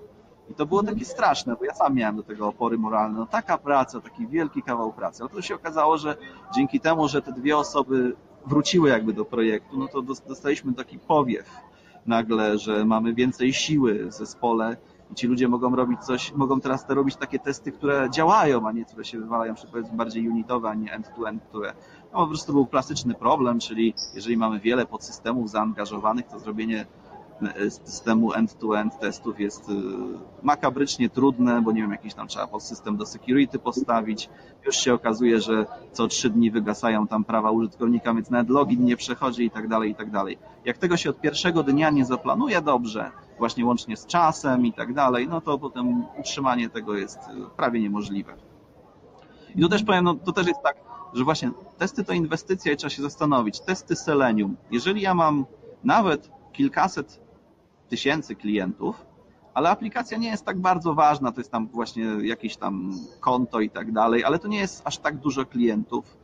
I 0.50 0.54
to 0.54 0.66
było 0.66 0.84
takie 0.84 1.06
straszne, 1.06 1.56
bo 1.56 1.66
ja 1.66 1.74
sam 1.74 1.96
miałem 1.96 2.16
do 2.16 2.24
tego 2.24 2.48
opory 2.48 2.78
moralne. 2.78 3.20
No 3.20 3.26
taka 3.26 3.58
praca, 3.58 4.02
taki 4.02 4.28
wielki 4.28 4.64
kawał 4.64 4.94
pracy. 4.94 5.24
Ale 5.24 5.30
to 5.30 5.42
się 5.42 5.56
okazało, 5.56 5.98
że 5.98 6.16
dzięki 6.56 6.80
temu, 6.80 7.08
że 7.08 7.22
te 7.22 7.32
dwie 7.32 7.58
osoby 7.58 8.16
wróciły 8.48 8.90
jakby 8.90 9.14
do 9.14 9.26
projektu, 9.26 9.78
no 9.80 9.88
to 9.88 10.02
dostaliśmy 10.02 10.74
taki 10.74 11.00
powiew 11.00 11.50
nagle, 12.06 12.58
że 12.58 12.86
mamy 12.86 13.14
więcej 13.14 13.54
siły 13.54 14.06
w 14.06 14.14
zespole 14.14 14.78
i 15.12 15.16
ci 15.16 15.28
ludzie 15.28 15.48
mogą 15.48 15.76
robić 15.76 16.00
coś, 16.00 16.34
mogą 16.34 16.62
teraz 16.62 16.86
te 16.86 16.94
robić 16.94 17.16
takie 17.16 17.40
testy, 17.40 17.72
które 17.72 18.10
działają, 18.10 18.68
a 18.68 18.72
nie 18.72 18.86
które 18.86 19.06
się 19.06 19.20
wywalają, 19.20 19.56
czy 19.56 19.68
powiedzmy 19.68 19.98
bardziej 19.98 20.30
unitowe, 20.30 20.70
a 20.70 20.74
nie 20.74 20.94
end-to-end, 20.94 21.44
które 21.44 21.74
no, 22.14 22.20
po 22.20 22.28
prostu 22.28 22.54
był 22.54 22.66
klasyczny 22.66 23.14
problem, 23.14 23.60
czyli 23.60 23.94
jeżeli 24.14 24.38
mamy 24.38 24.60
wiele 24.60 24.86
podsystemów 24.86 25.50
zaangażowanych, 25.50 26.28
to 26.28 26.40
zrobienie 26.40 26.86
systemu 27.70 28.34
end-to-end 28.34 29.00
testów 29.00 29.40
jest 29.40 29.70
y, 29.70 29.74
makabrycznie 30.44 31.10
trudne, 31.10 31.62
bo 31.62 31.72
nie 31.72 31.82
wiem, 31.82 31.92
jakiś 31.92 32.14
tam 32.14 32.28
trzeba 32.28 32.48
podsystem 32.48 32.98
do 32.98 33.06
security 33.06 33.60
postawić. 33.60 34.30
Już 34.66 34.76
się 34.76 34.94
okazuje, 34.94 35.42
że 35.42 35.66
co 35.92 36.08
trzy 36.08 36.30
dni 36.30 36.52
wygasają 36.52 37.08
tam 37.08 37.24
prawa 37.24 37.52
użytkownika, 37.52 38.14
więc 38.14 38.30
nawet 38.30 38.50
login 38.50 38.86
nie 38.86 38.98
przechodzi 38.98 39.46
i 39.46 39.52
tak 39.52 39.68
dalej, 39.68 39.92
i 39.92 39.96
tak 39.96 40.12
dalej. 40.12 40.38
Jak 40.66 40.78
tego 40.78 40.98
się 40.98 41.10
od 41.10 41.22
pierwszego 41.22 41.64
dnia 41.64 41.90
nie 41.90 42.06
zaplanuje 42.06 42.62
dobrze, 42.62 43.12
właśnie 43.38 43.66
łącznie 43.66 43.98
z 43.98 44.06
czasem 44.06 44.66
i 44.66 44.74
tak 44.74 44.94
dalej, 44.94 45.28
no 45.28 45.42
to 45.42 45.60
potem 45.60 46.06
utrzymanie 46.20 46.70
tego 46.70 46.96
jest 46.96 47.18
y, 47.18 47.56
prawie 47.58 47.80
niemożliwe. 47.80 48.34
I 49.56 49.62
tu 49.62 49.70
też 49.70 49.84
powiem, 49.84 50.04
no 50.04 50.16
to 50.16 50.32
też 50.32 50.48
jest 50.48 50.62
tak, 50.62 50.78
że 51.14 51.24
właśnie 51.24 51.52
testy 51.78 52.04
to 52.04 52.14
inwestycja 52.14 52.72
i 52.72 52.78
trzeba 52.78 52.90
się 52.90 53.02
zastanowić. 53.02 53.60
Testy 53.60 53.96
Selenium. 53.96 54.58
Jeżeli 54.72 55.02
ja 55.02 55.14
mam 55.14 55.46
nawet 55.84 56.30
kilkaset 56.54 57.27
tysięcy 57.88 58.36
klientów, 58.36 59.06
ale 59.54 59.70
aplikacja 59.70 60.18
nie 60.18 60.30
jest 60.30 60.46
tak 60.46 60.60
bardzo 60.60 60.94
ważna, 60.94 61.32
to 61.32 61.40
jest 61.40 61.52
tam 61.52 61.68
właśnie 61.68 62.04
jakieś 62.04 62.58
tam 62.58 62.92
konto 63.20 63.60
i 63.60 63.70
tak 63.70 63.92
dalej, 63.92 64.24
ale 64.24 64.40
to 64.40 64.48
nie 64.48 64.60
jest 64.60 64.82
aż 64.86 64.98
tak 64.98 65.18
dużo 65.18 65.46
klientów, 65.46 66.18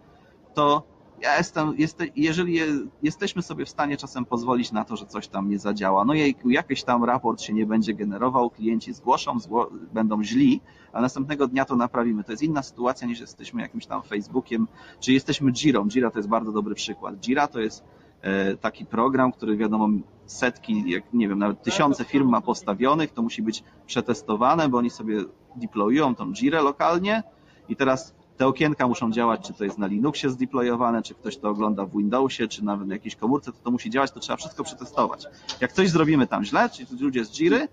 to 0.54 0.84
ja 1.24 1.38
jestem, 1.38 1.74
jest, 1.78 2.04
jeżeli 2.16 2.60
jesteśmy 3.04 3.42
sobie 3.42 3.66
w 3.66 3.70
stanie 3.70 3.98
czasem 3.98 4.26
pozwolić 4.26 4.72
na 4.72 4.86
to, 4.86 4.96
że 4.96 5.06
coś 5.06 5.28
tam 5.28 5.50
nie 5.50 5.60
zadziała, 5.60 6.06
no 6.06 6.14
jejku, 6.14 6.50
jakiś 6.50 6.84
tam 6.84 7.04
raport 7.04 7.42
się 7.42 7.54
nie 7.54 7.66
będzie 7.66 7.94
generował, 7.94 8.50
klienci 8.50 8.94
zgłoszą, 8.94 9.40
zgło 9.40 9.70
będą 9.94 10.24
źli, 10.24 10.62
a 10.94 11.02
następnego 11.02 11.48
dnia 11.48 11.66
to 11.66 11.76
naprawimy. 11.76 12.24
To 12.24 12.32
jest 12.32 12.44
inna 12.44 12.64
sytuacja 12.64 13.08
niż 13.08 13.20
jesteśmy 13.20 13.62
jakimś 13.62 13.86
tam 13.86 14.04
Facebookiem, 14.04 14.68
czy 15.00 15.14
jesteśmy 15.14 15.52
Jirą. 15.52 15.88
Jira 15.88 16.12
to 16.12 16.20
jest 16.20 16.30
bardzo 16.30 16.52
dobry 16.52 16.76
przykład. 16.76 17.16
Jira 17.20 17.48
to 17.48 17.60
jest 17.60 17.84
taki 18.62 18.86
program, 18.86 19.32
który 19.32 19.58
wiadomo 19.58 19.88
setki, 20.26 20.90
jak 20.90 21.14
nie 21.14 21.30
wiem, 21.30 21.40
nawet 21.40 21.64
tysiące 21.64 22.04
firm 22.04 22.30
ma 22.30 22.42
postawionych, 22.42 23.12
to 23.12 23.22
musi 23.22 23.42
być 23.42 23.64
przetestowane, 23.86 24.70
bo 24.70 24.78
oni 24.78 24.90
sobie 24.90 25.24
deployują 25.56 26.16
tą 26.16 26.34
Jirę 26.34 26.62
lokalnie 26.62 27.24
i 27.70 27.76
teraz 27.76 28.16
te 28.38 28.48
okienka 28.48 28.88
muszą 28.88 29.12
działać, 29.12 29.48
czy 29.48 29.54
to 29.54 29.64
jest 29.64 29.78
na 29.78 29.88
Linuxie 29.88 30.30
zdeployowane, 30.30 31.02
czy 31.02 31.14
ktoś 31.14 31.38
to 31.38 31.50
ogląda 31.50 31.86
w 31.86 31.98
Windowsie, 31.98 32.48
czy 32.48 32.66
nawet 32.66 32.88
na 32.88 32.94
jakiejś 32.94 33.16
komórce, 33.16 33.52
to 33.52 33.58
to 33.64 33.72
musi 33.72 33.90
działać, 33.90 34.12
to 34.12 34.20
trzeba 34.20 34.38
wszystko 34.38 34.64
przetestować. 34.64 35.26
Jak 35.62 35.74
coś 35.74 35.90
zrobimy 35.90 36.28
tam 36.28 36.44
źle, 36.44 36.70
czyli 36.70 36.88
ludzie 37.00 37.26
z 37.26 37.32
Jiry, 37.32 37.68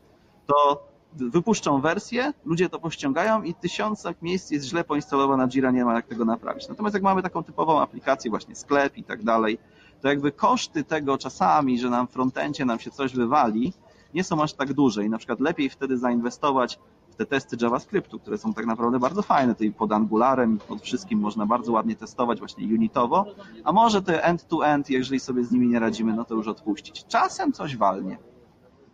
to 0.47 0.89
wypuszczą 1.13 1.81
wersję, 1.81 2.33
ludzie 2.45 2.69
to 2.69 2.79
pościągają 2.79 3.43
i 3.43 3.55
tysiące 3.55 4.15
miejsc 4.23 4.51
jest 4.51 4.67
źle 4.67 4.85
poinstalowana 4.85 5.49
Jira, 5.49 5.71
nie 5.71 5.85
ma 5.85 5.95
jak 5.95 6.07
tego 6.07 6.25
naprawić. 6.25 6.69
Natomiast 6.69 6.95
jak 6.95 7.03
mamy 7.03 7.23
taką 7.23 7.45
typową 7.45 7.81
aplikację, 7.81 8.31
właśnie 8.31 8.55
sklep 8.55 8.97
i 8.97 9.05
tak 9.05 9.23
dalej, 9.23 9.59
to 10.01 10.09
jakby 10.09 10.33
koszty 10.33 10.85
tego 10.85 11.19
czasami, 11.19 11.79
że 11.79 11.91
nam 11.91 12.07
w 12.07 12.11
frontencie 12.11 12.65
nam 12.65 12.79
się 12.79 12.91
coś 12.91 13.15
wywali, 13.15 13.73
nie 14.15 14.25
są 14.25 14.43
aż 14.43 14.53
tak 14.53 14.73
duże 14.73 15.05
i 15.05 15.11
na 15.11 15.19
przykład 15.19 15.41
lepiej 15.41 15.71
wtedy 15.71 15.99
zainwestować 15.99 16.79
te 17.17 17.27
testy 17.27 17.57
JavaScriptu, 17.61 18.19
które 18.19 18.39
są 18.39 18.55
tak 18.55 18.67
naprawdę 18.67 18.99
bardzo 18.99 19.23
fajne, 19.23 19.55
tutaj 19.55 19.73
pod 19.73 19.93
Angularem 19.93 20.59
pod 20.59 20.83
wszystkim 20.83 21.19
można 21.19 21.47
bardzo 21.47 21.73
ładnie 21.73 21.97
testować 21.97 22.39
właśnie 22.39 22.75
unitowo, 22.75 23.27
a 23.65 23.73
może 23.73 24.03
te 24.03 24.25
end-to-end, 24.25 24.87
-end, 24.87 24.93
jeżeli 24.93 25.21
sobie 25.21 25.45
z 25.45 25.53
nimi 25.53 25.69
nie 25.69 25.79
radzimy, 25.79 26.13
no 26.15 26.25
to 26.25 26.35
już 26.35 26.49
odpuścić. 26.49 27.05
Czasem 27.07 27.53
coś 27.53 27.77
walnie, 27.77 28.19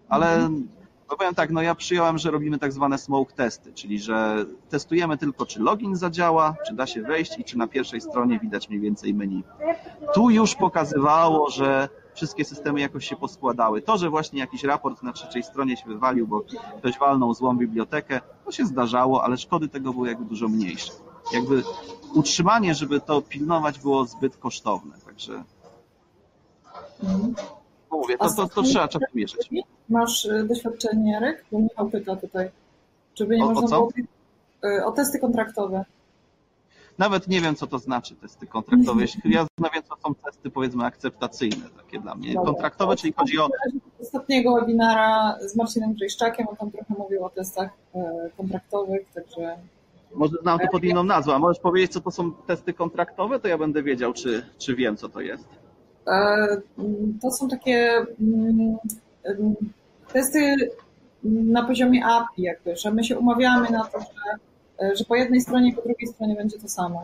ale 0.09 0.51
no 1.11 1.17
powiem 1.17 1.35
tak, 1.35 1.51
no 1.51 1.63
ja 1.63 1.75
przyjąłem, 1.75 2.19
że 2.19 2.31
robimy 2.31 2.59
tak 2.59 2.73
zwane 2.73 2.99
smoke 2.99 3.35
testy, 3.35 3.73
czyli 3.73 3.99
że 3.99 4.45
testujemy 4.69 5.19
tylko, 5.19 5.47
czy 5.47 5.61
login 5.61 5.97
zadziała, 5.97 6.55
czy 6.67 6.75
da 6.75 6.87
się 6.87 7.03
wejść 7.03 7.39
i 7.39 7.45
czy 7.45 7.59
na 7.59 7.67
pierwszej 7.67 8.01
stronie 8.01 8.39
widać 8.39 8.69
mniej 8.69 8.81
więcej 8.81 9.15
menu. 9.15 9.45
Tu 10.15 10.31
już 10.31 10.55
pokazywało, 10.55 11.51
że 11.51 11.89
wszystkie 12.15 12.45
systemy 12.45 12.81
jakoś 12.81 13.09
się 13.09 13.17
poskładały. 13.17 13.83
To, 13.83 13.99
że 13.99 14.11
właśnie 14.11 14.41
jakiś 14.41 14.65
raport 14.65 15.03
na 15.03 15.13
trzeciej 15.13 15.43
stronie 15.43 15.77
się 15.77 15.87
wywalił, 15.87 16.27
bo 16.27 16.43
ktoś 16.79 16.99
walnął 16.99 17.35
złą 17.35 17.57
bibliotekę, 17.57 18.21
to 18.45 18.53
się 18.53 18.65
zdarzało, 18.65 19.25
ale 19.25 19.37
szkody 19.37 19.69
tego 19.69 19.93
były 19.93 20.09
jakby 20.09 20.25
dużo 20.25 20.49
mniejsze. 20.49 20.93
Jakby 21.33 21.63
utrzymanie, 22.15 22.75
żeby 22.75 23.01
to 23.01 23.23
pilnować 23.23 23.79
było 23.79 24.05
zbyt 24.05 24.37
kosztowne, 24.37 24.97
także 25.07 25.45
no 27.93 27.99
mówię, 27.99 28.19
to, 28.19 28.31
to, 28.31 28.49
to 28.49 28.63
trzeba 28.63 28.89
czasem 28.89 29.09
mierzyć. 29.15 29.51
Masz 29.89 30.25
y, 30.25 30.45
doświadczenie, 30.49 31.13
Jarek? 31.13 31.45
Bo 31.53 31.59
Michał 31.59 31.91
pyta 31.91 32.17
tutaj. 32.17 32.51
Czy 33.15 33.27
by 33.27 33.37
nie 33.37 33.45
o, 33.45 33.53
można 33.53 33.77
o 33.77 33.81
było... 33.81 33.91
Y, 34.65 34.85
o 34.85 34.93
testy 34.93 35.19
kontraktowe. 35.19 35.85
Nawet 36.99 37.29
nie 37.29 37.41
wiem, 37.41 37.55
co 37.55 37.67
to 37.67 37.79
znaczy 37.79 38.15
testy 38.17 38.47
kontraktowe. 38.47 39.05
Ja 39.25 39.47
wiem, 39.75 39.83
co 39.89 39.97
są 39.97 40.15
testy, 40.15 40.51
powiedzmy, 40.51 40.85
akceptacyjne 40.85 41.69
takie 41.77 42.01
dla 42.01 42.15
mnie. 42.15 42.35
Kontraktowe, 42.35 42.97
czyli 42.97 43.13
chodzi 43.13 43.39
o... 43.39 43.49
Ostatniego 44.03 44.55
webinara 44.55 45.39
z 45.41 45.57
Marcinem 45.57 45.95
Grejszczakiem, 45.95 46.49
on 46.49 46.57
tam 46.57 46.71
trochę 46.71 46.95
mówił 46.99 47.25
o 47.25 47.31
testach 47.31 47.71
y, 47.95 47.99
kontraktowych, 48.37 49.07
także... 49.15 49.57
Może 50.15 50.37
znam 50.43 50.59
to 50.59 50.69
pod 50.73 50.85
inną 50.85 51.05
nazwą, 51.05 51.33
a 51.33 51.39
możesz 51.39 51.63
powiedzieć, 51.63 51.93
co 51.93 52.01
to 52.01 52.11
są 52.11 52.33
testy 52.33 52.73
kontraktowe, 52.75 53.41
to 53.41 53.49
ja 53.49 53.59
będę 53.59 53.83
wiedział, 53.83 54.13
czy, 54.13 54.47
czy 54.59 54.75
wiem, 54.75 54.97
co 54.97 55.09
to 55.09 55.21
jest. 55.21 55.49
E, 56.07 56.47
to 57.23 57.31
są 57.31 57.49
takie 57.49 58.07
mm, 58.21 58.77
testy 60.13 60.57
na 61.25 61.65
poziomie 61.65 62.07
API, 62.07 62.43
jakby, 62.43 62.77
że 62.77 62.91
my 62.91 63.05
się 63.05 63.19
umawiamy 63.19 63.71
na 63.71 63.85
to, 63.85 63.99
że, 64.01 64.97
że 64.97 65.05
po 65.05 65.17
jednej 65.17 65.41
stronie 65.41 65.71
i 65.71 65.73
po 65.73 65.83
drugiej 65.83 66.09
stronie 66.09 66.35
będzie 66.35 66.59
to 66.59 66.69
samo. 66.69 67.03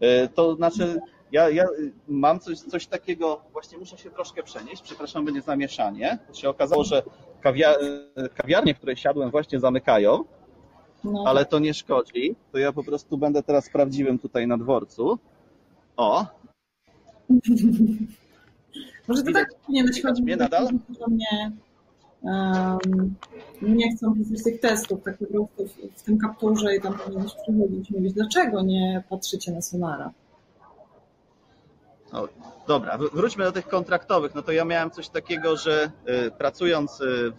E, 0.00 0.28
to 0.28 0.54
znaczy, 0.54 1.00
ja, 1.32 1.50
ja 1.50 1.64
mam 2.08 2.40
coś, 2.40 2.58
coś 2.58 2.86
takiego, 2.86 3.40
właśnie 3.52 3.78
muszę 3.78 3.98
się 3.98 4.10
troszkę 4.10 4.42
przenieść, 4.42 4.82
przepraszam, 4.82 5.24
będzie 5.24 5.42
zamieszanie. 5.42 6.18
To 6.28 6.34
się 6.34 6.48
okazało, 6.48 6.84
że 6.84 7.02
kawia, 7.40 7.74
kawiarnie, 8.34 8.74
w 8.74 8.76
której 8.76 8.96
siadłem, 8.96 9.30
właśnie 9.30 9.60
zamykają, 9.60 10.24
no. 11.04 11.24
ale 11.26 11.44
to 11.44 11.58
nie 11.58 11.74
szkodzi. 11.74 12.36
To 12.52 12.58
ja 12.58 12.72
po 12.72 12.84
prostu 12.84 13.18
będę 13.18 13.42
teraz 13.42 13.70
prawdziwym 13.70 14.18
tutaj 14.18 14.46
na 14.46 14.58
dworcu. 14.58 15.18
O, 15.96 16.26
może 19.08 19.22
to 19.22 19.32
tak 19.32 19.48
nie 19.68 19.84
być, 19.84 20.02
chodzi 20.02 20.22
mnie 20.22 20.36
nadal? 20.36 20.68
mnie 21.08 21.52
um, 22.22 23.14
nie 23.62 23.96
chcą 23.96 24.14
pisać 24.14 24.44
tych 24.44 24.60
testów, 24.60 25.02
tak 25.02 25.18
po 25.18 25.26
prostu 25.26 25.66
w, 25.66 26.00
w 26.00 26.02
tym 26.02 26.18
kapturze 26.18 26.76
i 26.76 26.80
tam 26.80 26.98
powinieneś 26.98 27.34
przychodzić 27.34 27.90
i 27.90 27.94
mówić, 27.94 28.12
dlaczego 28.12 28.62
nie 28.62 29.02
patrzycie 29.08 29.52
na 29.52 29.62
Sonara? 29.62 30.12
No, 32.12 32.28
dobra, 32.66 32.98
wróćmy 32.98 33.44
do 33.44 33.52
tych 33.52 33.68
kontraktowych. 33.68 34.34
No 34.34 34.42
to 34.42 34.52
ja 34.52 34.64
miałem 34.64 34.90
coś 34.90 35.08
takiego, 35.08 35.56
że 35.56 35.90
y, 36.26 36.30
pracując. 36.30 37.00
Y, 37.00 37.32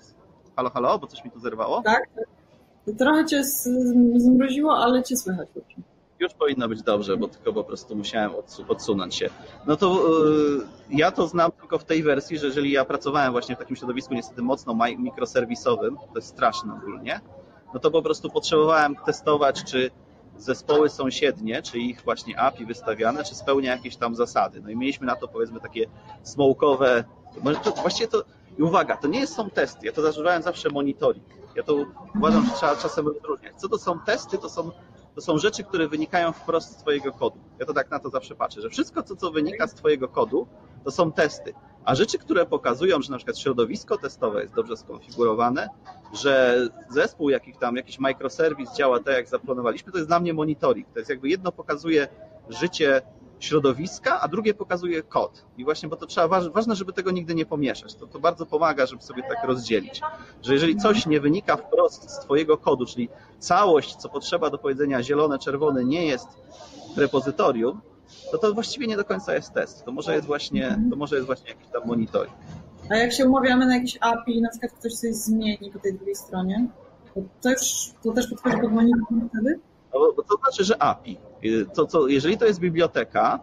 halo, 0.55 0.69
halo, 0.69 0.99
bo 0.99 1.07
coś 1.07 1.23
mi 1.25 1.31
tu 1.31 1.39
zerwało? 1.39 1.81
Tak. 1.81 2.09
Trochę 2.97 3.25
cię 3.25 3.43
zmroziło, 4.15 4.77
ale 4.77 5.03
cię 5.03 5.17
słychać. 5.17 5.49
Dobrze 5.55 5.88
już 6.19 6.33
powinno 6.33 6.69
być 6.69 6.83
dobrze, 6.83 7.17
bo 7.17 7.27
tylko 7.27 7.53
po 7.53 7.63
prostu 7.63 7.95
musiałem 7.95 8.31
odsunąć 8.67 9.15
się. 9.15 9.29
No 9.67 9.75
to 9.75 10.03
yy, 10.89 10.97
ja 10.97 11.11
to 11.11 11.27
znam 11.27 11.51
tylko 11.51 11.79
w 11.79 11.83
tej 11.83 12.03
wersji, 12.03 12.37
że 12.37 12.47
jeżeli 12.47 12.71
ja 12.71 12.85
pracowałem 12.85 13.31
właśnie 13.31 13.55
w 13.55 13.59
takim 13.59 13.75
środowisku 13.75 14.13
niestety 14.13 14.41
mocno 14.41 14.75
mikroserwisowym, 14.97 15.97
to 15.97 16.15
jest 16.15 16.27
straszne 16.27 16.73
ogólnie, 16.73 17.21
no 17.73 17.79
to 17.79 17.91
po 17.91 18.01
prostu 18.01 18.29
potrzebowałem 18.29 18.95
testować, 19.05 19.63
czy 19.63 19.91
zespoły 20.37 20.89
sąsiednie, 20.89 21.61
czy 21.61 21.79
ich 21.79 22.01
właśnie 22.01 22.39
API 22.39 22.65
wystawiane, 22.65 23.23
czy 23.23 23.35
spełnia 23.35 23.71
jakieś 23.71 23.95
tam 23.95 24.15
zasady. 24.15 24.61
No 24.61 24.69
i 24.69 24.75
mieliśmy 24.75 25.07
na 25.07 25.15
to 25.15 25.27
powiedzmy 25.27 25.59
takie 25.59 25.85
smoke'owe, 26.23 27.03
to, 27.63 27.71
właściwie 27.71 28.07
to, 28.07 28.23
i 28.57 28.63
uwaga, 28.63 28.97
to 28.97 29.07
nie 29.07 29.27
są 29.27 29.49
testy, 29.49 29.85
ja 29.85 29.91
to 29.91 30.01
zażywałem 30.01 30.41
zawsze 30.41 30.69
monitoring. 30.69 31.25
Ja 31.55 31.63
to 31.63 31.75
uważam, 32.15 32.45
że 32.45 32.51
trzeba 32.51 32.75
czasem 32.75 33.07
rozróżniać. 33.07 33.55
Co 33.57 33.69
to 33.69 33.77
są 33.77 33.99
testy, 33.99 34.37
to 34.37 34.49
są 34.49 34.71
to 35.19 35.23
są 35.23 35.37
rzeczy, 35.37 35.63
które 35.63 35.87
wynikają 35.87 36.31
wprost 36.31 36.71
z 36.71 36.75
Twojego 36.75 37.11
kodu. 37.11 37.39
Ja 37.59 37.65
to 37.65 37.73
tak 37.73 37.91
na 37.91 37.99
to 37.99 38.09
zawsze 38.09 38.35
patrzę, 38.35 38.61
że 38.61 38.69
wszystko, 38.69 39.03
co, 39.03 39.15
co 39.15 39.31
wynika 39.31 39.67
z 39.67 39.73
Twojego 39.73 40.07
kodu, 40.07 40.47
to 40.83 40.91
są 40.91 41.11
testy. 41.11 41.53
A 41.85 41.95
rzeczy, 41.95 42.17
które 42.17 42.45
pokazują, 42.45 43.01
że 43.01 43.11
na 43.11 43.17
przykład 43.17 43.39
środowisko 43.39 43.97
testowe 43.97 44.41
jest 44.41 44.53
dobrze 44.53 44.77
skonfigurowane, 44.77 45.69
że 46.13 46.57
zespół 46.89 47.29
jakich 47.29 47.57
tam, 47.57 47.75
jakiś 47.75 47.99
microservice 47.99 48.75
działa 48.75 48.99
tak, 48.99 49.15
jak 49.15 49.27
zaplanowaliśmy, 49.27 49.91
to 49.91 49.97
jest 49.97 50.09
dla 50.09 50.19
mnie 50.19 50.33
monitoring. 50.33 50.87
To 50.93 50.99
jest 50.99 51.09
jakby 51.09 51.29
jedno 51.29 51.51
pokazuje 51.51 52.07
życie 52.49 53.01
środowiska, 53.39 54.21
a 54.21 54.27
drugie 54.27 54.53
pokazuje 54.53 55.03
kod. 55.03 55.45
I 55.57 55.63
właśnie, 55.63 55.89
bo 55.89 55.95
to 55.95 56.05
trzeba, 56.05 56.41
ważne, 56.49 56.75
żeby 56.75 56.93
tego 56.93 57.11
nigdy 57.11 57.35
nie 57.35 57.45
pomieszać. 57.45 57.95
To, 57.95 58.07
to 58.07 58.19
bardzo 58.19 58.45
pomaga, 58.45 58.85
żeby 58.85 59.01
sobie 59.01 59.23
tak 59.23 59.43
rozdzielić. 59.43 60.01
Że 60.41 60.53
jeżeli 60.53 60.77
coś 60.77 61.05
nie 61.05 61.19
wynika 61.19 61.57
wprost 61.57 62.09
z 62.09 62.19
Twojego 62.19 62.57
kodu, 62.57 62.85
czyli 62.85 63.09
całość, 63.39 63.95
co 63.95 64.09
potrzeba 64.09 64.49
do 64.49 64.57
powiedzenia 64.57 65.03
zielone, 65.03 65.39
czerwone, 65.39 65.83
nie 65.83 66.05
jest 66.05 66.27
w 66.95 66.97
repozytorium, 66.97 67.81
to 68.31 68.37
to 68.37 68.53
właściwie 68.53 68.87
nie 68.87 68.97
do 68.97 69.05
końca 69.05 69.33
jest 69.33 69.53
test. 69.53 69.85
To 69.85 69.91
może 69.91 70.15
jest 70.15 70.27
właśnie, 70.27 70.79
to 70.89 70.95
może 70.95 71.15
jest 71.15 71.25
właśnie 71.25 71.49
jakiś 71.49 71.67
tam 71.67 71.81
monitoring. 71.85 72.35
A 72.89 72.95
jak 72.95 73.13
się 73.13 73.25
umawiamy 73.25 73.65
na 73.65 73.75
jakieś 73.75 73.97
API 74.01 74.41
na 74.41 74.49
przykład 74.49 74.71
ktoś 74.71 74.93
coś 74.93 75.15
zmieni 75.15 75.71
po 75.73 75.79
tej 75.79 75.93
drugiej 75.93 76.15
stronie, 76.15 76.67
to 77.13 77.21
też, 77.41 77.91
to 78.03 78.11
też 78.11 78.27
podchodzi 78.27 78.57
pod 78.57 78.71
monitoring 78.71 79.31
wtedy? 79.31 79.59
No, 79.93 80.13
bo 80.15 80.23
to 80.23 80.35
znaczy, 80.35 80.63
że 80.63 80.81
API. 80.81 81.17
To, 81.73 81.85
co, 81.85 82.07
jeżeli 82.07 82.37
to 82.37 82.45
jest 82.45 82.59
biblioteka, 82.59 83.39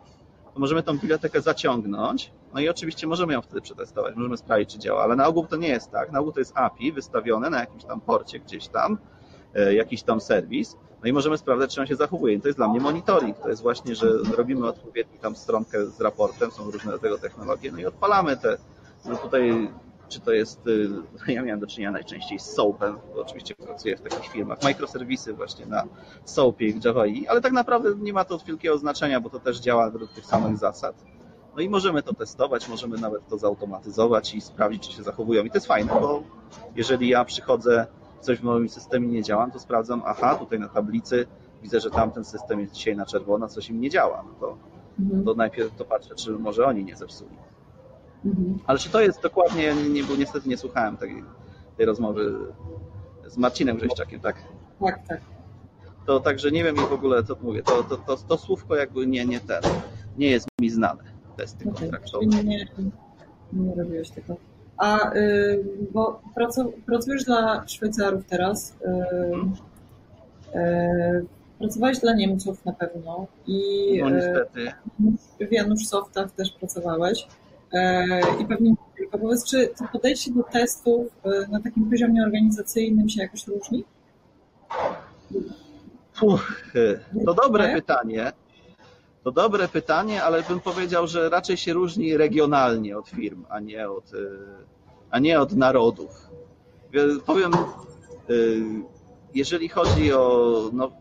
to 0.55 0.61
możemy 0.61 0.83
tą 0.83 0.99
bibliotekę 0.99 1.41
zaciągnąć, 1.41 2.33
no 2.55 2.61
i 2.61 2.69
oczywiście 2.69 3.07
możemy 3.07 3.33
ją 3.33 3.43
wtedy 3.43 3.61
przetestować, 3.61 4.17
możemy 4.17 4.37
sprawdzić, 4.37 4.73
czy 4.73 4.79
działa, 4.79 5.03
ale 5.03 5.17
na 5.17 5.27
ogół 5.27 5.47
to 5.47 5.57
nie 5.57 5.69
jest 5.69 5.91
tak. 5.91 6.13
Na 6.13 6.21
ogół 6.21 6.33
to 6.33 6.41
jest 6.41 6.53
API 6.57 6.93
wystawione 6.93 7.51
na 7.51 7.61
jakimś 7.61 7.85
tam 7.85 8.01
porcie 8.01 8.39
gdzieś 8.39 8.69
tam, 8.69 8.99
e, 9.55 9.75
jakiś 9.75 10.03
tam 10.03 10.21
serwis, 10.21 10.77
no 11.03 11.09
i 11.09 11.13
możemy 11.13 11.39
sprawdzać, 11.39 11.75
czy 11.75 11.81
on 11.81 11.87
się 11.87 11.97
zachowuje. 11.97 12.35
I 12.35 12.41
to 12.41 12.49
jest 12.49 12.59
dla 12.59 12.69
mnie 12.69 12.81
monitoring. 12.81 13.39
To 13.39 13.49
jest 13.49 13.63
właśnie, 13.63 13.95
że 13.95 14.09
robimy 14.37 14.69
odpowiedni 14.69 15.19
tam 15.19 15.37
stronkę 15.37 15.87
z 15.87 16.01
raportem, 16.01 16.51
są 16.51 16.71
różne 16.71 16.99
tego 16.99 17.19
technologie, 17.19 17.73
no 17.73 17.79
i 17.79 17.87
odpalamy 17.87 18.37
te, 18.37 18.57
no 19.05 19.17
tutaj 19.17 19.71
czy 20.09 20.21
to 20.21 20.33
jest, 20.33 20.67
y, 20.67 20.89
ja 21.33 21.43
miałem 21.43 21.61
do 21.61 21.67
czynienia 21.67 21.91
najczęściej 21.91 22.39
z 22.39 22.45
SOAPem, 22.45 22.99
bo 23.15 23.21
oczywiście 23.21 23.55
pracuję 23.55 23.97
w 23.97 24.01
takich 24.01 24.33
firmach, 24.33 24.63
microserwisy 24.63 25.35
właśnie 25.35 25.67
na 25.67 25.85
SOAPie 26.25 26.69
i 26.69 26.81
Java 26.85 27.05
ale 27.29 27.41
tak 27.41 27.53
naprawdę 27.53 27.91
nie 27.99 28.13
ma 28.13 28.25
to 28.25 28.39
wielkiego 28.39 28.79
znaczenia, 28.79 29.21
bo 29.21 29.31
to 29.31 29.41
też 29.41 29.61
działa 29.61 29.91
według 29.91 30.13
tych 30.13 30.27
samych 30.27 30.57
zasad. 30.57 31.05
No 31.57 31.63
i 31.63 31.69
możemy 31.69 32.03
to 32.03 32.15
testować, 32.15 32.69
możemy 32.69 32.99
nawet 32.99 33.29
to 33.29 33.39
zautomatyzować 33.39 34.35
i 34.35 34.41
sprawdzić, 34.41 34.89
czy 34.89 34.97
się 34.97 35.03
zachowują. 35.03 35.45
I 35.45 35.51
to 35.51 35.57
jest 35.57 35.67
fajne, 35.67 35.93
bo 36.01 36.23
jeżeli 36.75 37.09
ja 37.09 37.25
przychodzę, 37.25 37.87
coś 38.21 38.39
w 38.39 38.43
moim 38.43 38.69
systemie 38.69 39.09
nie 39.09 39.23
działa, 39.23 39.51
to 39.51 39.59
sprawdzam, 39.59 40.03
aha, 40.07 40.35
tutaj 40.35 40.61
na 40.61 40.69
tablicy 40.69 41.27
widzę, 41.63 41.81
że 41.81 41.91
tamten 41.91 42.25
system 42.25 42.61
jest 42.61 42.73
dzisiaj 42.73 42.97
na 42.97 43.07
czerwono, 43.07 43.49
coś 43.49 43.71
im 43.71 43.81
nie 43.81 43.91
działa. 43.91 44.25
No 44.27 44.35
to, 44.41 44.57
mhm. 45.01 45.25
to 45.25 45.35
najpierw 45.35 45.77
to 45.77 45.85
patrzę, 45.85 46.15
czy 46.15 46.31
może 46.31 46.67
oni 46.67 46.85
nie 46.85 46.97
zepsuli. 46.97 47.37
Mhm. 48.25 48.59
Ale 48.67 48.79
czy 48.79 48.91
to 48.91 49.01
jest 49.01 49.23
dokładnie, 49.23 49.75
nie, 49.75 50.05
bo 50.05 50.17
niestety 50.17 50.49
nie 50.49 50.57
słuchałem 50.57 50.97
tej, 50.97 51.25
tej 51.77 51.87
rozmowy 51.87 52.35
z 53.27 53.37
Marcinem 53.37 53.77
Grześciakiem, 53.77 54.21
tak? 54.21 54.37
Tak, 54.81 55.07
tak. 55.09 55.21
To 56.07 56.21
także 56.21 56.51
nie 56.51 56.65
wiem 56.65 56.77
w 56.77 56.93
ogóle, 56.93 57.25
co 57.25 57.37
mówię. 57.43 57.63
To, 57.63 57.83
to, 57.83 57.97
to, 57.97 58.17
to 58.17 58.39
słówko 58.39 58.77
jakby 58.77 59.07
nie, 59.07 59.27
nie 59.27 59.41
ten, 59.41 59.63
nie 60.19 60.31
jest 60.31 60.49
mi 60.61 60.71
znane. 60.71 61.03
Testy 61.37 61.69
okay, 61.69 61.81
kontraktowe. 61.81 62.27
Nie, 62.27 62.45
nie, 62.45 62.67
nie 63.53 63.75
robiłeś 63.75 64.11
tego. 64.11 64.37
A 64.77 65.15
y, 65.15 65.65
bo 65.93 66.21
pracujesz 66.87 67.25
dla 67.25 67.69
Szwajcarów 67.69 68.25
teraz. 68.25 68.77
Y, 70.55 70.59
y, 70.59 71.27
pracowałeś 71.59 71.99
dla 71.99 72.15
Niemców 72.15 72.65
na 72.65 72.73
pewno 72.73 73.27
i 73.47 73.59
no, 74.03 74.11
niestety. 74.11 74.73
w 75.49 75.53
Janusz 75.53 75.87
Softach 75.87 76.31
też 76.31 76.53
pracowałeś. 76.53 77.27
I 78.41 78.45
pewnie 78.45 78.71
nie 78.71 78.77
tylko. 78.97 79.19
Powiedz, 79.19 79.51
czy 79.51 79.69
to 79.79 79.85
podejście 79.93 80.31
do 80.31 80.43
testów 80.43 81.07
na 81.51 81.61
takim 81.61 81.91
poziomie 81.91 82.23
organizacyjnym 82.23 83.09
się 83.09 83.23
jakoś 83.23 83.47
różni? 83.47 83.85
Uch, 86.23 86.63
to 87.25 87.35
dobre 87.35 87.75
pytanie. 87.75 88.33
To 89.27 89.33
dobre 89.33 89.69
pytanie, 89.69 90.23
ale 90.23 90.43
bym 90.43 90.61
powiedział, 90.61 91.07
że 91.07 91.29
raczej 91.29 91.57
się 91.57 91.73
różni 91.73 92.17
regionalnie 92.17 92.99
od 92.99 93.09
firm, 93.09 93.45
a 93.49 93.61
nie 93.61 93.91
od, 93.91 94.15
e, 94.15 94.17
a 95.11 95.19
nie 95.19 95.41
od 95.41 95.53
narodów. 95.53 96.11
Powiem, 97.27 97.55
e, 97.55 97.59
jeżeli 99.35 99.69
chodzi 99.69 100.13
o. 100.13 100.71
No, 100.73 100.93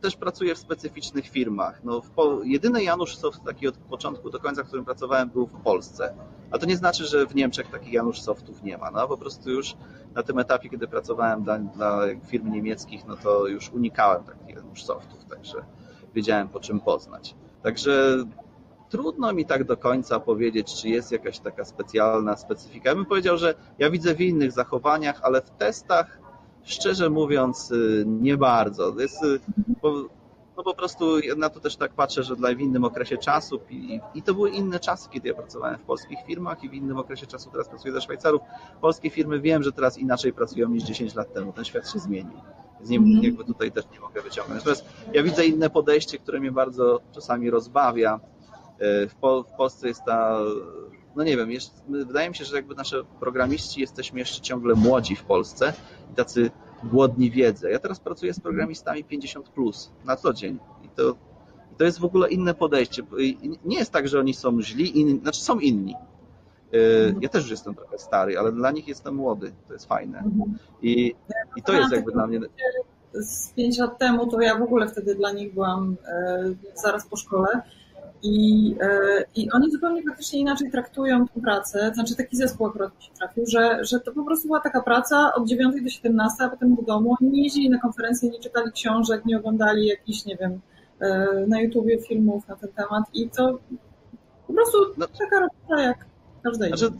też 0.00 0.16
pracuję 0.16 0.54
w 0.54 0.58
specyficznych 0.58 1.28
firmach. 1.28 1.80
No, 1.84 2.00
w 2.00 2.10
jedyny 2.44 2.82
Janusz 2.82 3.16
Soft 3.16 3.44
taki 3.44 3.68
od 3.68 3.76
początku 3.76 4.30
do 4.30 4.40
końca, 4.40 4.64
w 4.64 4.66
którym 4.66 4.84
pracowałem, 4.84 5.30
był 5.30 5.46
w 5.46 5.62
Polsce. 5.62 6.14
A 6.50 6.58
to 6.58 6.66
nie 6.66 6.76
znaczy, 6.76 7.06
że 7.06 7.26
w 7.26 7.34
Niemczech 7.34 7.70
takich 7.70 7.92
Janusz 7.92 8.20
Softów 8.20 8.62
nie 8.62 8.78
ma. 8.78 8.90
No, 8.90 9.08
po 9.08 9.16
prostu 9.16 9.50
już 9.50 9.76
na 10.14 10.22
tym 10.22 10.38
etapie, 10.38 10.68
kiedy 10.68 10.88
pracowałem 10.88 11.42
dla, 11.42 11.58
dla 11.58 12.00
firm 12.26 12.52
niemieckich, 12.52 13.06
no 13.06 13.16
to 13.16 13.46
już 13.46 13.70
unikałem 13.70 14.24
takich 14.24 14.56
Janusz 14.56 14.84
Softów, 14.84 15.24
także 15.24 15.64
wiedziałem 16.14 16.48
po 16.48 16.60
czym 16.60 16.80
poznać. 16.80 17.34
Także 17.62 18.24
trudno 18.88 19.32
mi 19.32 19.46
tak 19.46 19.64
do 19.64 19.76
końca 19.76 20.20
powiedzieć, 20.20 20.74
czy 20.74 20.88
jest 20.88 21.12
jakaś 21.12 21.38
taka 21.38 21.64
specjalna 21.64 22.36
specyfika. 22.36 22.88
Ja 22.88 22.96
bym 22.96 23.06
powiedział, 23.06 23.38
że 23.38 23.54
ja 23.78 23.90
widzę 23.90 24.14
w 24.14 24.20
innych 24.20 24.52
zachowaniach, 24.52 25.20
ale 25.22 25.42
w 25.42 25.50
testach, 25.50 26.18
szczerze 26.64 27.10
mówiąc, 27.10 27.70
y, 27.70 28.04
nie 28.06 28.36
bardzo. 28.36 28.94
Jest, 29.00 29.24
y, 29.24 29.40
no 30.56 30.64
po 30.64 30.74
prostu 30.74 31.04
na 31.36 31.50
to 31.50 31.60
też 31.60 31.76
tak 31.76 31.92
patrzę, 31.92 32.22
że 32.22 32.36
dla 32.36 32.54
w 32.54 32.60
innym 32.60 32.84
okresie 32.84 33.18
czasu 33.18 33.60
i, 33.70 34.00
i 34.14 34.22
to 34.22 34.34
były 34.34 34.50
inne 34.50 34.80
czasy, 34.80 35.08
kiedy 35.10 35.28
ja 35.28 35.34
pracowałem 35.34 35.78
w 35.78 35.82
polskich 35.82 36.18
firmach 36.26 36.64
i 36.64 36.68
w 36.68 36.74
innym 36.74 36.96
okresie 36.96 37.26
czasu 37.26 37.50
teraz 37.50 37.68
pracuję 37.68 37.92
dla 37.92 38.00
Szwajcarów. 38.00 38.42
Polskie 38.80 39.10
firmy 39.10 39.40
wiem, 39.40 39.62
że 39.62 39.72
teraz 39.72 39.98
inaczej 39.98 40.32
pracują 40.32 40.68
niż 40.68 40.82
10 40.84 41.14
lat 41.14 41.32
temu. 41.32 41.52
Ten 41.52 41.64
świat 41.64 41.90
się 41.90 41.98
zmienił. 41.98 42.40
Z 42.82 42.90
nim 42.90 43.04
mm. 43.04 43.22
jakby 43.22 43.44
tutaj 43.44 43.72
też 43.72 43.84
nie 43.92 44.00
mogę 44.00 44.22
wyciągnąć. 44.22 44.60
Natomiast 44.60 44.84
ja 45.12 45.22
widzę 45.22 45.46
inne 45.46 45.70
podejście, 45.70 46.18
które 46.18 46.40
mnie 46.40 46.52
bardzo 46.52 47.00
czasami 47.12 47.50
rozbawia. 47.50 48.20
E, 48.78 49.06
w, 49.06 49.14
w 49.48 49.56
Polsce 49.56 49.88
jest 49.88 50.04
ta, 50.04 50.38
no 51.16 51.24
nie 51.24 51.36
wiem, 51.36 51.50
jest, 51.50 51.82
wydaje 51.88 52.28
mi 52.28 52.34
się, 52.34 52.44
że 52.44 52.56
jakby 52.56 52.74
nasze 52.74 53.04
programiści 53.20 53.80
jesteśmy 53.80 54.18
jeszcze 54.18 54.40
ciągle 54.40 54.74
młodzi 54.74 55.16
w 55.16 55.24
Polsce 55.24 55.72
i 56.12 56.14
tacy 56.14 56.50
głodni 56.84 57.30
wiedzy. 57.30 57.70
Ja 57.70 57.78
teraz 57.78 58.00
pracuję 58.00 58.34
z 58.34 58.40
programistami 58.40 59.04
50 59.04 59.48
plus 59.48 59.90
na 60.04 60.16
co 60.16 60.32
dzień 60.32 60.58
i 60.84 60.88
to, 60.88 61.16
i 61.72 61.76
to 61.76 61.84
jest 61.84 61.98
w 61.98 62.04
ogóle 62.04 62.30
inne 62.30 62.54
podejście. 62.54 63.02
Nie 63.64 63.78
jest 63.78 63.92
tak, 63.92 64.08
że 64.08 64.20
oni 64.20 64.34
są 64.34 64.62
źli, 64.62 65.00
inni, 65.00 65.20
znaczy 65.20 65.40
są 65.40 65.58
inni. 65.58 65.94
E, 66.72 66.76
ja 67.20 67.28
też 67.28 67.42
już 67.42 67.50
jestem 67.50 67.74
trochę 67.74 67.98
stary, 67.98 68.38
ale 68.38 68.52
dla 68.52 68.70
nich 68.70 68.88
jestem 68.88 69.14
młody. 69.14 69.52
To 69.66 69.72
jest 69.72 69.86
fajne. 69.86 70.18
Mhm. 70.18 70.58
I, 70.82 71.14
i 71.56 71.62
to 71.62 71.72
jest 71.72 71.92
jakby 71.92 72.12
dla 72.12 72.26
mnie. 72.26 72.40
Z 73.12 73.52
pięć 73.52 73.78
lat 73.78 73.98
temu 73.98 74.26
to 74.26 74.40
ja 74.40 74.58
w 74.58 74.62
ogóle 74.62 74.88
wtedy 74.88 75.14
dla 75.14 75.32
nich 75.32 75.54
byłam 75.54 75.96
e, 76.06 76.44
zaraz 76.74 77.06
po 77.06 77.16
szkole. 77.16 77.62
I, 78.22 78.76
e, 78.80 79.24
I 79.36 79.50
oni 79.50 79.70
zupełnie 79.70 80.02
faktycznie 80.02 80.40
inaczej 80.40 80.70
traktują 80.70 81.26
tę 81.28 81.40
pracę. 81.40 81.90
Znaczy 81.94 82.16
taki 82.16 82.36
zespół 82.36 82.66
akurat 82.66 82.96
mi 82.96 83.02
się 83.02 83.12
trafił, 83.18 83.44
że, 83.46 83.84
że 83.84 84.00
to 84.00 84.12
po 84.12 84.24
prostu 84.24 84.48
była 84.48 84.60
taka 84.60 84.82
praca 84.82 85.34
od 85.34 85.48
9 85.48 85.82
do 85.82 85.88
17, 85.88 86.44
a 86.44 86.48
potem 86.48 86.74
do 86.74 86.82
domu. 86.82 87.16
Oni 87.20 87.30
nie 87.30 87.42
jeździli 87.42 87.70
na 87.70 87.78
konferencje, 87.78 88.30
nie 88.30 88.40
czytali 88.40 88.72
książek, 88.72 89.24
nie 89.24 89.36
oglądali 89.36 89.86
jakichś, 89.86 90.24
nie 90.24 90.36
wiem, 90.36 90.60
na 91.46 91.60
YouTubie 91.60 91.98
filmów 91.98 92.48
na 92.48 92.56
ten 92.56 92.68
temat. 92.68 93.04
I 93.14 93.30
to 93.30 93.58
po 94.46 94.52
prostu 94.52 94.78
no. 94.96 95.06
taka 95.06 95.40
robota 95.40 95.82
jak 95.82 96.10
Każdej. 96.42 96.68
Znaczy, 96.68 96.94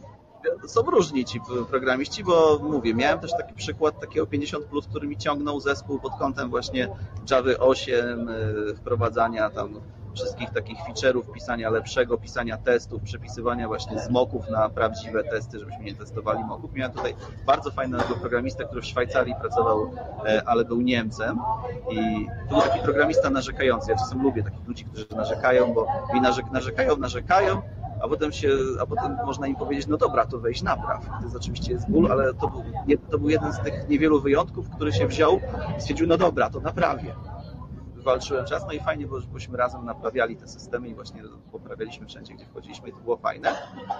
są 0.66 0.82
różni 0.82 1.24
ci 1.24 1.40
programiści, 1.70 2.24
bo 2.24 2.58
mówię, 2.62 2.94
miałem 2.94 3.18
też 3.18 3.30
taki 3.32 3.54
przykład 3.54 4.00
takiego 4.00 4.26
50, 4.26 4.64
plus, 4.64 4.86
który 4.86 5.08
mi 5.08 5.16
ciągnął 5.16 5.60
zespół 5.60 6.00
pod 6.00 6.12
kątem 6.18 6.50
właśnie 6.50 6.88
Java 7.30 7.50
8, 7.58 8.28
y, 8.28 8.74
wprowadzania 8.76 9.50
tam 9.50 9.80
wszystkich 10.14 10.50
takich 10.50 10.78
feature'ów, 10.78 11.32
pisania 11.32 11.70
lepszego, 11.70 12.18
pisania 12.18 12.56
testów, 12.56 13.02
przepisywania 13.02 13.68
właśnie 13.68 13.98
z 13.98 14.10
moków 14.10 14.48
na 14.50 14.68
prawdziwe 14.68 15.24
testy, 15.24 15.58
żebyśmy 15.58 15.84
nie 15.84 15.94
testowali 15.94 16.44
moków. 16.44 16.74
Miałem 16.74 16.92
tutaj 16.92 17.14
bardzo 17.46 17.70
fajnego 17.70 18.14
programistę, 18.20 18.64
który 18.64 18.82
w 18.82 18.86
Szwajcarii 18.86 19.34
pracował, 19.40 19.90
e, 20.26 20.42
ale 20.46 20.64
był 20.64 20.80
Niemcem 20.80 21.38
i 21.90 22.26
to 22.48 22.54
był 22.54 22.60
taki 22.60 22.80
programista 22.80 23.30
narzekający. 23.30 23.90
Ja 23.90 23.96
czasem 23.96 24.22
lubię 24.22 24.42
takich 24.42 24.68
ludzi, 24.68 24.84
którzy 24.84 25.06
narzekają, 25.16 25.74
bo 25.74 25.86
mi 26.14 26.20
narzekają, 26.52 26.96
narzekają, 26.96 27.62
a 28.02 28.08
potem 28.08 28.32
się, 28.32 28.48
a 28.82 28.86
potem 28.86 29.16
można 29.26 29.46
im 29.46 29.56
powiedzieć, 29.56 29.86
no 29.86 29.96
dobra, 29.96 30.26
to 30.26 30.38
weź 30.38 30.62
napraw. 30.62 31.06
To 31.06 31.24
jest 31.24 31.36
oczywiście 31.36 31.72
jest 31.72 31.90
ból, 31.90 32.12
ale 32.12 32.34
to 32.34 32.48
był, 32.48 32.64
to 33.10 33.18
był 33.18 33.28
jeden 33.28 33.52
z 33.52 33.60
tych 33.60 33.88
niewielu 33.88 34.20
wyjątków, 34.20 34.70
który 34.70 34.92
się 34.92 35.06
wziął 35.06 35.40
i 35.78 35.80
stwierdził, 35.80 36.06
no 36.06 36.16
dobra, 36.16 36.50
to 36.50 36.60
naprawię. 36.60 37.14
Wywalczyłem 37.94 38.46
czas, 38.46 38.64
no 38.66 38.72
i 38.72 38.80
fajnie, 38.80 39.06
bo 39.06 39.20
bośmy 39.32 39.58
razem 39.58 39.84
naprawiali 39.84 40.36
te 40.36 40.48
systemy 40.48 40.88
i 40.88 40.94
właśnie 40.94 41.22
poprawialiśmy 41.52 42.06
wszędzie, 42.06 42.34
gdzie 42.34 42.46
wchodziliśmy 42.46 42.88
i 42.88 42.92
to 42.92 42.98
było 42.98 43.16
fajne. 43.16 43.56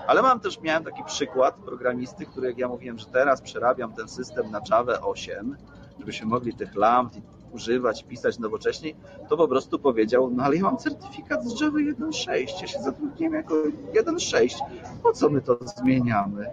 Ale 0.07 0.23
mam 0.23 0.41
też, 0.41 0.61
miałem 0.61 0.85
taki 0.85 1.05
przykład 1.05 1.55
programisty, 1.55 2.27
który 2.27 2.49
jak 2.49 2.59
ja 2.59 2.69
mówiłem, 2.69 2.99
że 2.99 3.07
teraz 3.07 3.43
przerabiam 3.43 3.93
ten 3.93 4.09
system 4.09 4.51
na 4.51 4.61
Java 4.71 5.01
8, 5.01 5.57
żebyśmy 5.99 6.27
mogli 6.27 6.55
tych 6.55 6.75
lamp 6.75 7.13
używać, 7.53 8.05
pisać 8.05 8.39
nowocześnie, 8.39 8.93
to 9.29 9.37
po 9.37 9.49
prostu 9.49 9.79
powiedział, 9.79 10.31
no 10.31 10.45
ale 10.45 10.57
ja 10.57 10.63
mam 10.63 10.77
certyfikat 10.77 11.45
z 11.45 11.61
Java 11.61 11.79
1.6, 11.79 12.61
ja 12.61 12.67
się 12.67 12.83
zatrudniłem 12.83 13.35
jako 13.35 13.55
1.6, 13.55 14.55
po 15.03 15.13
co 15.13 15.31
my 15.31 15.41
to 15.41 15.59
zmieniamy? 15.77 16.51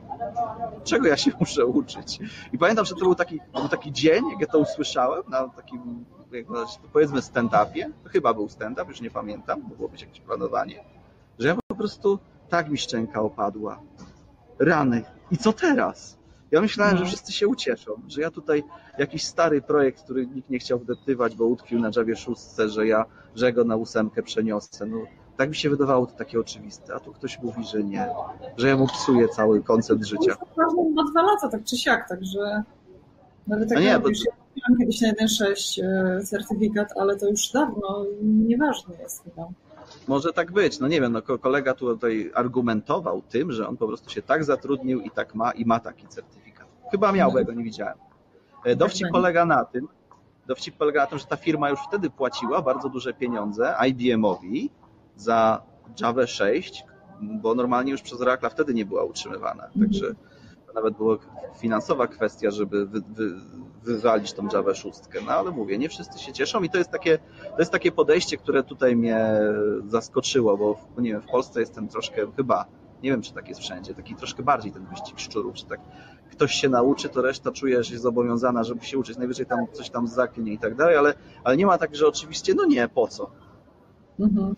Czego 0.84 1.08
ja 1.08 1.18
się 1.18 1.32
muszę 1.40 1.66
uczyć? 1.66 2.20
I 2.54 2.58
pamiętam, 2.58 2.86
że 2.86 2.96
to 2.96 3.00
był 3.00 3.16
taki, 3.16 3.40
to 3.54 3.60
był 3.60 3.70
taki 3.70 3.92
dzień, 3.92 4.30
jak 4.32 4.42
ja 4.42 4.48
to 4.48 4.60
usłyszałem 4.60 5.24
na 5.30 5.48
takim, 5.48 6.06
powiedzmy 6.94 7.22
stand-upie, 7.22 7.90
to 8.04 8.10
chyba 8.10 8.34
był 8.34 8.50
stand-up, 8.50 8.86
już 8.90 9.02
nie 9.02 9.12
pamiętam, 9.12 9.62
mogło 9.70 9.90
być 9.90 10.02
jakieś 10.02 10.22
planowanie, 10.22 10.84
że 11.40 11.48
ja 11.48 11.56
po 11.68 11.76
prostu 11.76 12.20
tak 12.50 12.70
mi 12.70 12.78
szczęka 12.78 13.22
opadła. 13.22 13.80
Rany. 14.60 15.04
I 15.32 15.38
co 15.38 15.54
teraz? 15.54 16.17
Ja 16.52 16.62
myślałem, 16.62 16.94
no. 16.96 17.00
że 17.00 17.06
wszyscy 17.06 17.34
się 17.34 17.48
ucieszą, 17.48 17.92
że 18.08 18.22
ja 18.22 18.32
tutaj 18.32 18.64
jakiś 18.98 19.24
stary 19.24 19.62
projekt, 19.62 20.04
który 20.04 20.28
nikt 20.28 20.50
nie 20.50 20.60
chciał 20.60 20.80
wdeptywać, 20.80 21.36
bo 21.36 21.46
utkwił 21.46 21.80
na 21.80 21.92
Javie 21.96 22.16
6, 22.16 22.42
że 22.68 22.88
ja 22.88 23.06
że 23.36 23.54
go 23.54 23.64
na 23.64 23.76
ósemkę 23.76 24.24
przeniosę. 24.24 24.86
No, 24.86 24.98
tak 25.38 25.50
mi 25.50 25.56
się 25.56 25.70
wydawało 25.70 26.06
to 26.06 26.14
takie 26.14 26.40
oczywiste, 26.40 26.94
a 26.94 27.00
tu 27.00 27.14
ktoś 27.14 27.40
mówi, 27.42 27.64
że 27.64 27.84
nie, 27.84 28.10
że 28.58 28.68
ja 28.68 28.78
mu 28.78 28.88
psuję 28.88 29.28
cały 29.28 29.64
koncept 29.64 30.06
życia. 30.06 30.36
To 30.56 30.62
jest 30.64 30.96
na 30.96 31.04
dwa 31.12 31.22
lata, 31.22 31.50
tak 31.50 31.64
czy 31.64 31.78
siak, 31.78 32.10
także 32.10 32.64
nawet 33.48 33.72
jak 33.72 33.80
nie, 33.80 34.00
mówisz, 34.00 34.20
to... 34.20 34.32
ja 34.32 34.36
miałam 34.56 34.80
kiedyś 34.80 35.02
na 35.02 35.12
1.6 35.14 35.84
e, 35.84 36.24
certyfikat, 36.24 36.94
ale 36.98 37.18
to 37.18 37.30
już 37.30 37.52
dawno 37.52 38.06
nieważne 38.22 38.96
jest 38.96 39.24
chyba. 39.24 39.48
Może 40.08 40.34
tak 40.34 40.52
być, 40.52 40.80
no 40.80 40.88
nie 40.88 41.02
wiem, 41.02 41.12
no 41.12 41.22
kolega 41.22 41.74
tutaj 41.74 42.32
argumentował 42.36 43.22
tym, 43.22 43.52
że 43.52 43.68
on 43.68 43.78
po 43.78 43.88
prostu 43.88 44.10
się 44.10 44.22
tak 44.22 44.44
zatrudnił 44.44 45.02
i 45.02 45.12
tak 45.12 45.36
ma 45.36 45.52
i 45.52 45.66
ma 45.66 45.80
taki 45.80 46.08
certyfikat. 46.08 46.68
Chyba 46.92 47.12
miał, 47.12 47.32
bo 47.32 47.40
ja 47.40 47.46
go 47.46 47.54
nie 47.54 47.64
widziałem. 47.64 47.98
E, 48.64 48.76
dowcip 48.76 49.08
polega 49.12 49.46
na 49.46 49.66
tym, 49.66 49.88
dowcip 50.48 50.78
polega 50.78 51.02
na 51.02 51.08
tym, 51.08 51.20
że 51.20 51.26
ta 51.26 51.36
firma 51.36 51.70
już 51.70 51.80
wtedy 51.88 52.10
płaciła 52.10 52.62
bardzo 52.62 52.90
duże 52.90 53.14
pieniądze 53.14 53.76
IBM-owi 53.88 54.70
za 55.16 55.62
Java 56.02 56.28
6, 56.28 56.86
bo 57.22 57.56
normalnie 57.56 57.92
już 57.92 58.02
przez 58.02 58.22
Oracle 58.22 58.50
wtedy 58.50 58.74
nie 58.74 58.86
była 58.86 59.04
utrzymywana. 59.04 59.64
Także 59.80 60.16
nawet 60.78 60.98
była 60.98 61.18
finansowa 61.60 62.08
kwestia, 62.08 62.52
żeby 62.52 62.86
wy, 62.86 63.02
wy, 63.10 63.34
wywalić 63.84 64.34
tą 64.34 64.48
Java 64.54 64.74
6. 64.74 65.00
No 65.26 65.32
ale 65.32 65.52
mówię, 65.52 65.78
nie 65.78 65.90
wszyscy 65.90 66.20
się 66.20 66.34
cieszą 66.34 66.64
i 66.64 66.70
to 66.70 66.78
jest 66.78 66.92
takie, 66.92 67.18
to 67.52 67.60
jest 67.60 67.72
takie 67.72 67.92
podejście, 67.92 68.38
które 68.38 68.64
tutaj 68.64 68.96
mnie 68.96 69.40
zaskoczyło, 69.88 70.58
bo 70.58 70.78
nie 70.98 71.12
wiem, 71.12 71.22
w 71.22 71.26
Polsce 71.26 71.60
jestem 71.60 71.88
troszkę 71.88 72.32
chyba, 72.36 72.66
nie 73.04 73.10
wiem 73.12 73.22
czy 73.22 73.34
tak 73.34 73.50
jest 73.50 73.62
wszędzie, 73.62 73.94
taki 73.94 74.16
troszkę 74.16 74.44
bardziej 74.44 74.72
ten 74.72 74.86
wyścig 74.86 75.20
szczurów, 75.20 75.56
czy 75.56 75.66
tak 75.66 75.80
ktoś 76.32 76.52
się 76.52 76.70
nauczy, 76.70 77.10
to 77.10 77.22
reszta 77.22 77.52
czuje 77.52 77.84
się 77.84 78.00
zobowiązana, 78.00 78.64
żeby 78.64 78.86
się 78.86 78.98
uczyć, 78.98 79.18
najwyżej 79.18 79.46
tam 79.46 79.60
coś 79.72 79.90
tam 79.90 80.08
zaklinie 80.08 80.54
i 80.54 80.60
tak 80.60 80.76
dalej, 80.76 80.96
ale, 80.96 81.14
ale 81.44 81.58
nie 81.58 81.66
ma 81.66 81.78
tak, 81.78 81.96
że 81.96 82.08
oczywiście, 82.08 82.54
no 82.56 82.66
nie, 82.66 82.88
po 82.88 83.08
co? 83.08 83.32
Mhm 84.20 84.56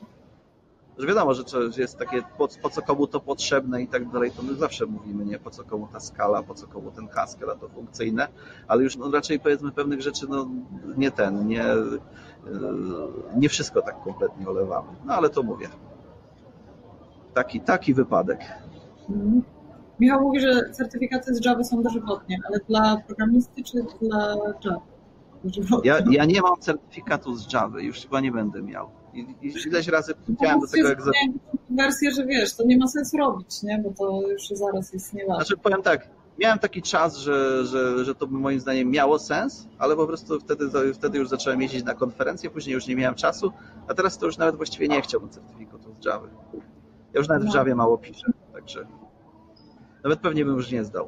że 1.00 1.08
wiadomo, 1.08 1.34
że 1.34 1.44
jest 1.78 1.98
takie, 1.98 2.22
po, 2.38 2.48
po, 2.62 2.70
co 2.70 2.82
komu 2.82 3.08
to 3.08 3.20
potrzebne 3.20 3.82
i 3.82 3.88
tak 3.88 4.10
dalej, 4.10 4.32
to 4.32 4.44
my 4.44 4.56
zawsze 4.56 4.86
mówimy, 4.86 5.26
nie, 5.26 5.40
po 5.40 5.50
co 5.50 5.64
komu 5.64 5.88
ta 5.94 6.00
skala, 6.00 6.44
po 6.44 6.54
co 6.54 6.68
komu 6.68 6.92
ten 6.92 7.08
Haskell, 7.08 7.50
a 7.50 7.56
to 7.56 7.70
funkcyjne, 7.70 8.28
ale 8.68 8.84
już 8.84 8.98
no, 8.98 9.12
raczej 9.12 9.40
powiedzmy 9.40 9.72
pewnych 9.72 10.02
rzeczy, 10.02 10.26
no 10.30 10.50
nie 10.98 11.12
ten, 11.12 11.48
nie, 11.48 11.66
nie 13.36 13.50
wszystko 13.50 13.82
tak 13.82 14.04
kompletnie 14.04 14.50
olewamy. 14.50 14.88
No 15.06 15.14
ale 15.14 15.30
to 15.30 15.44
mówię. 15.44 15.68
Taki, 17.34 17.62
taki 17.62 17.94
wypadek. 17.94 18.40
Mhm. 19.10 19.42
Michał 20.00 20.22
mówi, 20.22 20.40
że 20.40 20.70
certyfikaty 20.72 21.36
z 21.36 21.46
Java 21.46 21.64
są 21.64 21.84
dożywotnie, 21.84 22.38
ale 22.48 22.60
dla 22.70 22.98
programisty 22.98 23.64
czy 23.64 23.86
dla 24.02 24.36
Java? 25.44 25.82
Ja, 25.84 26.00
ja 26.12 26.26
nie 26.26 26.42
mam 26.42 26.60
certyfikatu 26.60 27.36
z 27.36 27.54
Java, 27.54 27.82
już 27.82 28.00
chyba 28.00 28.22
nie 28.22 28.32
będę 28.32 28.62
miał. 28.62 28.99
I, 29.14 29.20
i 29.42 29.68
ileś 29.68 29.88
razy 29.88 30.14
powiedziałem 30.16 30.60
do 30.60 30.68
tego 30.68 30.92
egzaminu. 30.92 31.40
wersję, 31.70 32.12
że 32.12 32.26
wiesz, 32.26 32.56
to 32.56 32.64
nie 32.66 32.78
ma 32.78 32.88
sensu 32.88 33.18
robić, 33.18 33.64
nie? 33.64 33.84
Bo 33.84 33.92
to 33.92 34.28
już 34.28 34.48
zaraz 34.48 34.94
jest 34.94 35.14
nieważne. 35.14 35.46
Znaczy 35.46 35.58
powiem 35.58 35.82
tak, 35.82 36.08
miałem 36.40 36.60
taki 36.60 36.82
czas, 36.82 37.18
że, 37.18 37.66
że, 37.66 38.06
że 38.06 38.16
to 38.16 38.28
by 38.28 38.38
moim 38.38 38.60
zdaniem 38.60 38.92
miało 38.92 39.20
sens, 39.20 39.68
ale 39.78 39.96
po 39.96 40.08
prostu 40.08 40.40
wtedy, 40.40 40.70
wtedy 40.94 41.18
już 41.18 41.30
zacząłem 41.30 41.62
jeździć 41.62 41.84
na 41.84 41.94
konferencje, 41.94 42.50
później 42.50 42.74
już 42.74 42.88
nie 42.88 42.96
miałem 42.96 43.16
czasu, 43.16 43.52
a 43.88 43.94
teraz 43.94 44.18
to 44.18 44.26
już 44.26 44.38
nawet 44.38 44.56
właściwie 44.56 44.88
nie 44.88 45.02
chciałbym 45.02 45.30
certyfikatu 45.30 45.96
z 46.02 46.06
Java. 46.06 46.28
Ja 47.14 47.20
już 47.20 47.28
nawet 47.28 47.44
w 47.44 47.48
no. 47.48 47.56
Javie 47.56 47.76
mało 47.76 47.98
piszę, 47.98 48.28
także 48.54 48.88
nawet 50.04 50.20
pewnie 50.20 50.46
bym 50.46 50.56
już 50.56 50.72
nie 50.72 50.84
zdał. 50.84 51.08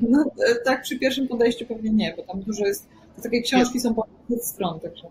No 0.00 0.24
tak 0.64 0.82
przy 0.82 0.98
pierwszym 0.98 1.28
podejściu 1.28 1.66
pewnie 1.66 1.90
nie, 1.90 2.14
bo 2.16 2.22
tam 2.22 2.42
dużo 2.42 2.64
jest, 2.64 2.88
takie 3.22 3.42
książki 3.42 3.80
są 3.80 3.94
po 3.94 4.06
stron, 4.40 4.80
także... 4.80 5.08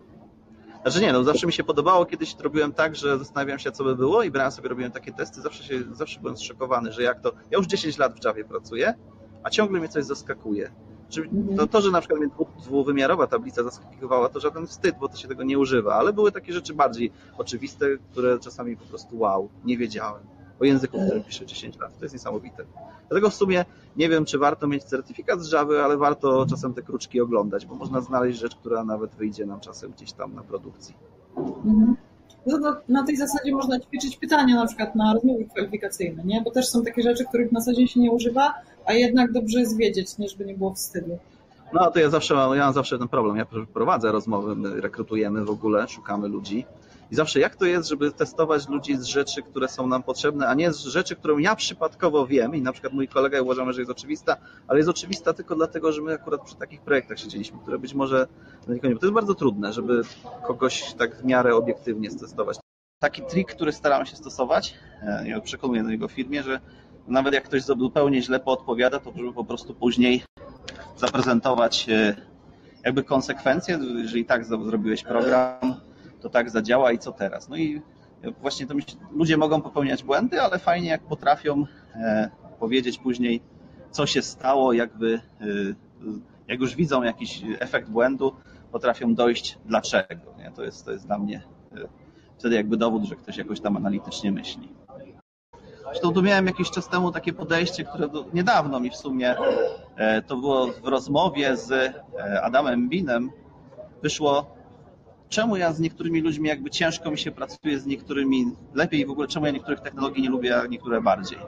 Znaczy 0.82 1.00
nie, 1.00 1.12
no 1.12 1.24
zawsze 1.24 1.46
mi 1.46 1.52
się 1.52 1.64
podobało, 1.64 2.06
kiedyś 2.06 2.36
robiłem 2.40 2.72
tak, 2.72 2.96
że 2.96 3.18
zastanawiałem 3.18 3.58
się, 3.58 3.72
co 3.72 3.84
by 3.84 3.96
było 3.96 4.22
i 4.22 4.30
brałem 4.30 4.52
sobie, 4.52 4.68
robiłem 4.68 4.92
takie 4.92 5.12
testy, 5.12 5.40
zawsze 5.40 5.64
się, 5.64 5.82
zawsze 5.92 6.20
byłem 6.20 6.36
zszokowany, 6.36 6.92
że 6.92 7.02
jak 7.02 7.20
to, 7.20 7.32
ja 7.50 7.58
już 7.58 7.66
10 7.66 7.98
lat 7.98 8.20
w 8.20 8.24
Javie 8.24 8.44
pracuję, 8.44 8.94
a 9.42 9.50
ciągle 9.50 9.80
mnie 9.80 9.88
coś 9.88 10.04
zaskakuje. 10.04 10.70
Czyli 11.08 11.28
mhm. 11.28 11.56
to, 11.56 11.66
to, 11.66 11.80
że 11.80 11.90
na 11.90 12.00
przykład 12.00 12.20
mnie 12.20 12.30
dwuwymiarowa 12.62 13.26
tablica 13.26 13.62
zaskakiwała, 13.62 14.28
to 14.28 14.40
żaden 14.40 14.66
wstyd, 14.66 14.96
bo 15.00 15.08
to 15.08 15.16
się 15.16 15.28
tego 15.28 15.42
nie 15.42 15.58
używa, 15.58 15.94
ale 15.94 16.12
były 16.12 16.32
takie 16.32 16.52
rzeczy 16.52 16.74
bardziej 16.74 17.12
oczywiste, 17.38 17.86
które 18.10 18.38
czasami 18.38 18.76
po 18.76 18.84
prostu 18.84 19.18
wow, 19.18 19.48
nie 19.64 19.78
wiedziałem 19.78 20.31
o 20.60 20.64
języku, 20.64 20.98
który 21.06 21.20
piszę 21.20 21.46
10 21.46 21.78
lat. 21.78 21.98
To 21.98 22.04
jest 22.04 22.14
niesamowite. 22.14 22.64
Dlatego 23.08 23.30
w 23.30 23.34
sumie 23.34 23.64
nie 23.96 24.08
wiem, 24.08 24.24
czy 24.24 24.38
warto 24.38 24.66
mieć 24.66 24.84
certyfikat 24.84 25.40
z 25.40 25.52
Java, 25.52 25.84
ale 25.84 25.96
warto 25.96 26.46
czasem 26.46 26.74
te 26.74 26.82
kruczki 26.82 27.20
oglądać, 27.20 27.66
bo 27.66 27.74
można 27.74 28.00
znaleźć 28.00 28.38
rzecz, 28.38 28.56
która 28.56 28.84
nawet 28.84 29.14
wyjdzie 29.14 29.46
nam 29.46 29.60
czasem 29.60 29.92
gdzieś 29.92 30.12
tam 30.12 30.34
na 30.34 30.42
produkcji. 30.42 30.94
Mhm. 31.36 31.96
No, 32.46 32.58
no, 32.58 32.76
na 32.88 33.02
tej 33.04 33.16
zasadzie 33.16 33.52
można 33.52 33.80
ćwiczyć 33.80 34.16
pytania 34.16 34.56
na 34.56 34.66
przykład 34.66 34.94
na 34.94 35.14
rozmowy 35.14 35.44
kwalifikacyjne, 35.44 36.24
nie? 36.24 36.42
Bo 36.42 36.50
też 36.50 36.68
są 36.68 36.84
takie 36.84 37.02
rzeczy, 37.02 37.24
których 37.24 37.52
na 37.52 37.60
co 37.60 37.72
dzień 37.72 37.86
się 37.86 38.00
nie 38.00 38.10
używa, 38.10 38.54
a 38.86 38.92
jednak 38.92 39.32
dobrze 39.32 39.60
jest 39.60 39.76
wiedzieć, 39.76 40.18
nie? 40.18 40.28
żeby 40.28 40.44
nie 40.44 40.54
było 40.54 40.74
wstydu. 40.74 41.18
No 41.72 41.90
to 41.90 42.00
ja 42.00 42.10
zawsze 42.10 42.34
mam, 42.34 42.56
ja 42.56 42.64
mam 42.64 42.74
zawsze 42.74 42.98
ten 42.98 43.08
problem. 43.08 43.36
Ja 43.36 43.46
prowadzę 43.74 44.12
rozmowy, 44.12 44.56
my 44.56 44.80
rekrutujemy 44.80 45.44
w 45.44 45.50
ogóle, 45.50 45.88
szukamy 45.88 46.28
ludzi 46.28 46.66
i 47.12 47.14
zawsze 47.14 47.40
jak 47.40 47.56
to 47.56 47.64
jest, 47.64 47.88
żeby 47.88 48.12
testować 48.12 48.68
ludzi 48.68 48.96
z 48.96 49.04
rzeczy, 49.04 49.42
które 49.42 49.68
są 49.68 49.86
nam 49.86 50.02
potrzebne, 50.02 50.48
a 50.48 50.54
nie 50.54 50.72
z 50.72 50.84
rzeczy, 50.84 51.16
którą 51.16 51.38
ja 51.38 51.56
przypadkowo 51.56 52.26
wiem 52.26 52.54
i 52.54 52.62
na 52.62 52.72
przykład 52.72 52.92
mój 52.92 53.08
kolega 53.08 53.42
uważamy, 53.42 53.72
że 53.72 53.80
jest 53.80 53.90
oczywista, 53.90 54.36
ale 54.68 54.78
jest 54.78 54.88
oczywista 54.88 55.32
tylko 55.32 55.54
dlatego, 55.54 55.92
że 55.92 56.02
my 56.02 56.14
akurat 56.14 56.40
przy 56.44 56.56
takich 56.56 56.80
projektach 56.80 57.18
siedzieliśmy, 57.18 57.58
które 57.58 57.78
być 57.78 57.94
może 57.94 58.26
no 58.68 58.74
to 58.80 58.88
jest 58.88 59.14
bardzo 59.14 59.34
trudne, 59.34 59.72
żeby 59.72 60.02
kogoś 60.46 60.94
tak 60.94 61.16
w 61.16 61.24
miarę 61.24 61.56
obiektywnie 61.56 62.10
stestować. 62.10 62.58
Taki 62.98 63.22
trik, 63.22 63.54
który 63.54 63.72
starałem 63.72 64.06
się 64.06 64.16
stosować, 64.16 64.74
e, 65.02 65.28
ja 65.28 65.40
przekonuję 65.40 65.82
do 65.82 65.90
niego 65.90 66.08
firmie, 66.08 66.42
że 66.42 66.60
nawet 67.08 67.34
jak 67.34 67.44
ktoś 67.44 67.62
zupełnie 67.62 68.22
źle 68.22 68.40
podpowiada, 68.40 68.98
to 68.98 69.12
żeby 69.16 69.32
po 69.32 69.44
prostu 69.44 69.74
później 69.74 70.22
zaprezentować 70.96 71.88
e, 71.88 72.16
jakby 72.84 73.04
konsekwencje, 73.04 73.78
jeżeli 73.96 74.24
tak 74.24 74.44
zrobiłeś 74.44 75.02
program, 75.02 75.80
to 76.22 76.30
tak 76.30 76.50
zadziała 76.50 76.92
i 76.92 76.98
co 76.98 77.12
teraz. 77.12 77.48
No 77.48 77.56
i 77.56 77.82
właśnie 78.40 78.66
to 78.66 78.74
ludzie 79.12 79.36
mogą 79.36 79.62
popełniać 79.62 80.04
błędy, 80.04 80.42
ale 80.42 80.58
fajnie 80.58 80.88
jak 80.88 81.02
potrafią 81.02 81.64
e, 81.94 82.30
powiedzieć 82.58 82.98
później, 82.98 83.42
co 83.90 84.06
się 84.06 84.22
stało, 84.22 84.72
jakby 84.72 85.20
e, 85.40 85.44
jak 86.48 86.60
już 86.60 86.74
widzą 86.74 87.02
jakiś 87.02 87.42
efekt 87.58 87.90
błędu, 87.90 88.36
potrafią 88.72 89.14
dojść 89.14 89.58
dlaczego. 89.64 90.34
Nie? 90.38 90.50
To, 90.50 90.64
jest, 90.64 90.84
to 90.84 90.92
jest 90.92 91.06
dla 91.06 91.18
mnie 91.18 91.42
e, 91.72 91.88
wtedy 92.38 92.56
jakby 92.56 92.76
dowód, 92.76 93.04
że 93.04 93.16
ktoś 93.16 93.36
jakoś 93.36 93.60
tam 93.60 93.76
analitycznie 93.76 94.32
myśli. 94.32 94.68
Zresztą 95.84 96.12
tu 96.12 96.22
miałem 96.22 96.46
jakiś 96.46 96.70
czas 96.70 96.88
temu 96.88 97.12
takie 97.12 97.32
podejście, 97.32 97.84
które 97.84 98.08
niedawno 98.34 98.80
mi 98.80 98.90
w 98.90 98.96
sumie, 98.96 99.34
to 100.26 100.36
było 100.36 100.66
w 100.66 100.84
rozmowie 100.84 101.56
z 101.56 101.94
Adamem 102.42 102.88
Binem, 102.88 103.30
wyszło 104.02 104.54
czemu 105.32 105.56
ja 105.56 105.72
z 105.72 105.80
niektórymi 105.80 106.20
ludźmi 106.20 106.48
jakby 106.48 106.70
ciężko 106.70 107.10
mi 107.10 107.18
się 107.18 107.30
pracuje, 107.30 107.78
z 107.78 107.86
niektórymi 107.86 108.52
lepiej 108.74 109.00
i 109.00 109.06
w 109.06 109.10
ogóle 109.10 109.28
czemu 109.28 109.46
ja 109.46 109.52
niektórych 109.52 109.80
technologii 109.80 110.22
nie 110.22 110.30
lubię, 110.30 110.60
a 110.60 110.66
niektóre 110.66 111.00
bardziej. 111.00 111.38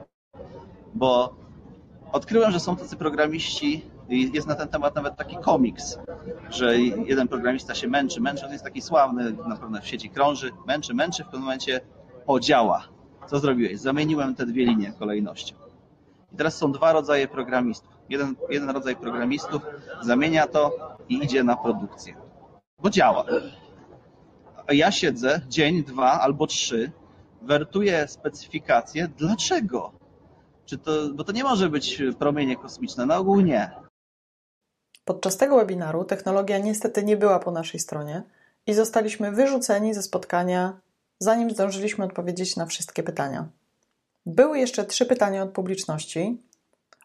Bo 0.95 1.37
odkryłem, 2.13 2.53
że 2.53 2.61
są 2.61 2.77
tacy 2.77 2.97
programiści 2.97 3.83
i 4.09 4.33
jest 4.33 4.49
na 4.49 4.55
ten 4.55 4.69
temat 4.69 4.95
nawet 4.95 5.17
taki 5.17 5.37
komiks, 5.37 5.99
że 6.51 6.79
jeden 6.81 7.29
programista 7.29 7.75
się 7.75 7.89
męczy, 7.89 8.21
męczy, 8.21 8.47
on 8.47 8.53
jest 8.53 8.65
taki 8.65 8.81
sławny, 8.81 9.33
na 9.49 9.57
pewno 9.57 9.81
w 9.81 9.87
sieci 9.87 10.11
krąży, 10.11 10.51
męczy, 10.67 10.95
męczy, 10.95 11.23
w 11.23 11.27
pewnym 11.27 11.43
momencie 11.43 11.81
podziała. 12.27 12.89
Co 13.27 13.39
zrobiłeś? 13.39 13.79
Zamieniłem 13.81 14.35
te 14.35 14.47
dwie 14.47 14.67
linie 14.67 14.93
kolejnością. 14.99 15.55
I 16.33 16.37
teraz 16.37 16.57
są 16.57 16.73
dwa 16.73 16.93
rodzaje 16.93 17.29
programistów. 17.29 17.91
Jeden, 18.09 18.35
jeden 18.51 18.71
rodzaj 18.71 18.97
programistów 18.97 19.63
zamienia 20.03 20.47
to 20.47 20.73
i 21.09 21.25
idzie 21.25 21.45
na 21.45 21.57
produkcję. 21.57 22.15
Bo 22.83 22.91
działa 22.91 23.25
ja 24.73 24.93
siedzę 24.93 25.41
dzień, 25.49 25.85
dwa 25.85 26.21
albo 26.21 26.47
trzy, 26.47 26.93
wertuję 27.43 28.09
specyfikację. 28.09 29.09
Dlaczego? 29.19 29.93
Czy 30.65 30.79
to, 30.79 30.93
bo 31.15 31.25
to 31.25 31.33
nie 31.33 31.45
może 31.45 31.69
być 31.69 32.03
promienie 32.19 32.57
kosmiczne, 32.57 33.07
na 33.07 33.17
ogół 33.17 33.41
nie. 33.41 33.71
Podczas 35.05 35.37
tego 35.37 35.57
webinaru 35.57 36.05
technologia 36.05 36.59
niestety 36.59 37.05
nie 37.05 37.17
była 37.17 37.39
po 37.39 37.51
naszej 37.51 37.81
stronie 37.81 38.23
i 38.67 38.75
zostaliśmy 38.75 39.33
wyrzuceni 39.33 39.95
ze 39.95 40.03
spotkania, 40.03 40.81
zanim 41.19 41.51
zdążyliśmy 41.51 42.05
odpowiedzieć 42.05 42.57
na 42.57 42.67
wszystkie 42.67 43.03
pytania. 43.03 43.49
Były 44.27 44.59
jeszcze 44.59 44.85
trzy 44.85 45.07
pytania 45.07 45.43
od 45.43 45.51
publiczności 45.51 46.43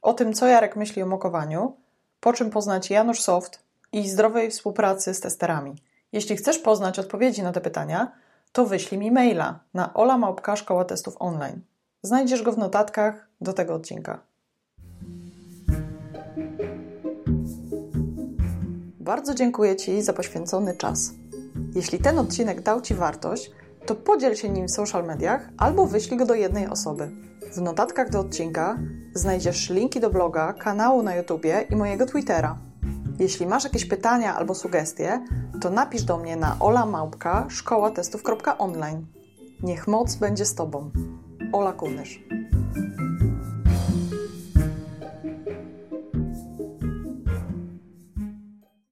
o 0.02 0.14
tym, 0.14 0.34
co 0.34 0.48
Jarek 0.48 0.76
myśli 0.76 1.04
o 1.04 1.06
mokowaniu, 1.06 1.78
po 2.20 2.34
czym 2.34 2.50
poznać 2.50 2.90
Janusz 2.90 3.22
Soft 3.22 3.64
i 3.92 4.10
zdrowej 4.10 4.52
współpracy 4.52 5.14
z 5.14 5.20
testerami– 5.20 5.76
jeśli 6.12 6.36
chcesz 6.36 6.60
poznać 6.60 7.00
odpowiedzi 7.00 7.44
na 7.44 7.52
te 7.52 7.62
pytania, 7.62 8.12
to 8.52 8.66
wyślij 8.66 9.00
mi 9.00 9.12
maila 9.12 9.60
na 9.74 9.94
olamałpka 9.94 10.56
testów 10.88 11.16
online. 11.20 11.62
Znajdziesz 12.02 12.44
go 12.44 12.52
w 12.52 12.58
notatkach 12.58 13.28
do 13.42 13.54
tego 13.54 13.74
odcinka. 13.74 14.20
Bardzo 19.00 19.36
dziękuję 19.36 19.76
Ci 19.76 20.02
za 20.02 20.14
poświęcony 20.14 20.78
czas. 20.78 21.12
Jeśli 21.76 22.00
ten 22.00 22.20
odcinek 22.20 22.62
dał 22.62 22.82
Ci 22.82 22.96
wartość, 22.96 23.52
to 23.86 23.96
podziel 23.96 24.36
się 24.36 24.50
nim 24.50 24.68
w 24.68 24.72
social 24.72 25.06
mediach 25.06 25.50
albo 25.58 25.86
wyślij 25.86 26.18
go 26.18 26.26
do 26.26 26.36
jednej 26.36 26.68
osoby. 26.68 27.12
W 27.54 27.62
notatkach 27.62 28.10
do 28.10 28.20
odcinka 28.20 28.78
znajdziesz 29.14 29.70
linki 29.70 30.00
do 30.00 30.10
bloga, 30.10 30.54
kanału 30.54 31.04
na 31.04 31.16
YouTubie 31.16 31.66
i 31.70 31.76
mojego 31.76 32.06
Twittera. 32.06 32.69
Jeśli 33.20 33.48
masz 33.48 33.64
jakieś 33.64 33.86
pytania 33.86 34.36
albo 34.36 34.56
sugestie, 34.56 35.26
to 35.62 35.70
napisz 35.70 36.04
do 36.04 36.18
mnie 36.18 36.36
na 36.36 36.56
olamałpka 36.60 37.46
szkołatestów.online. 37.50 39.06
Niech 39.64 39.88
moc 39.88 40.16
będzie 40.16 40.46
z 40.46 40.56
Tobą. 40.56 40.92
Ola 41.54 41.74
Kunysz. 41.74 42.20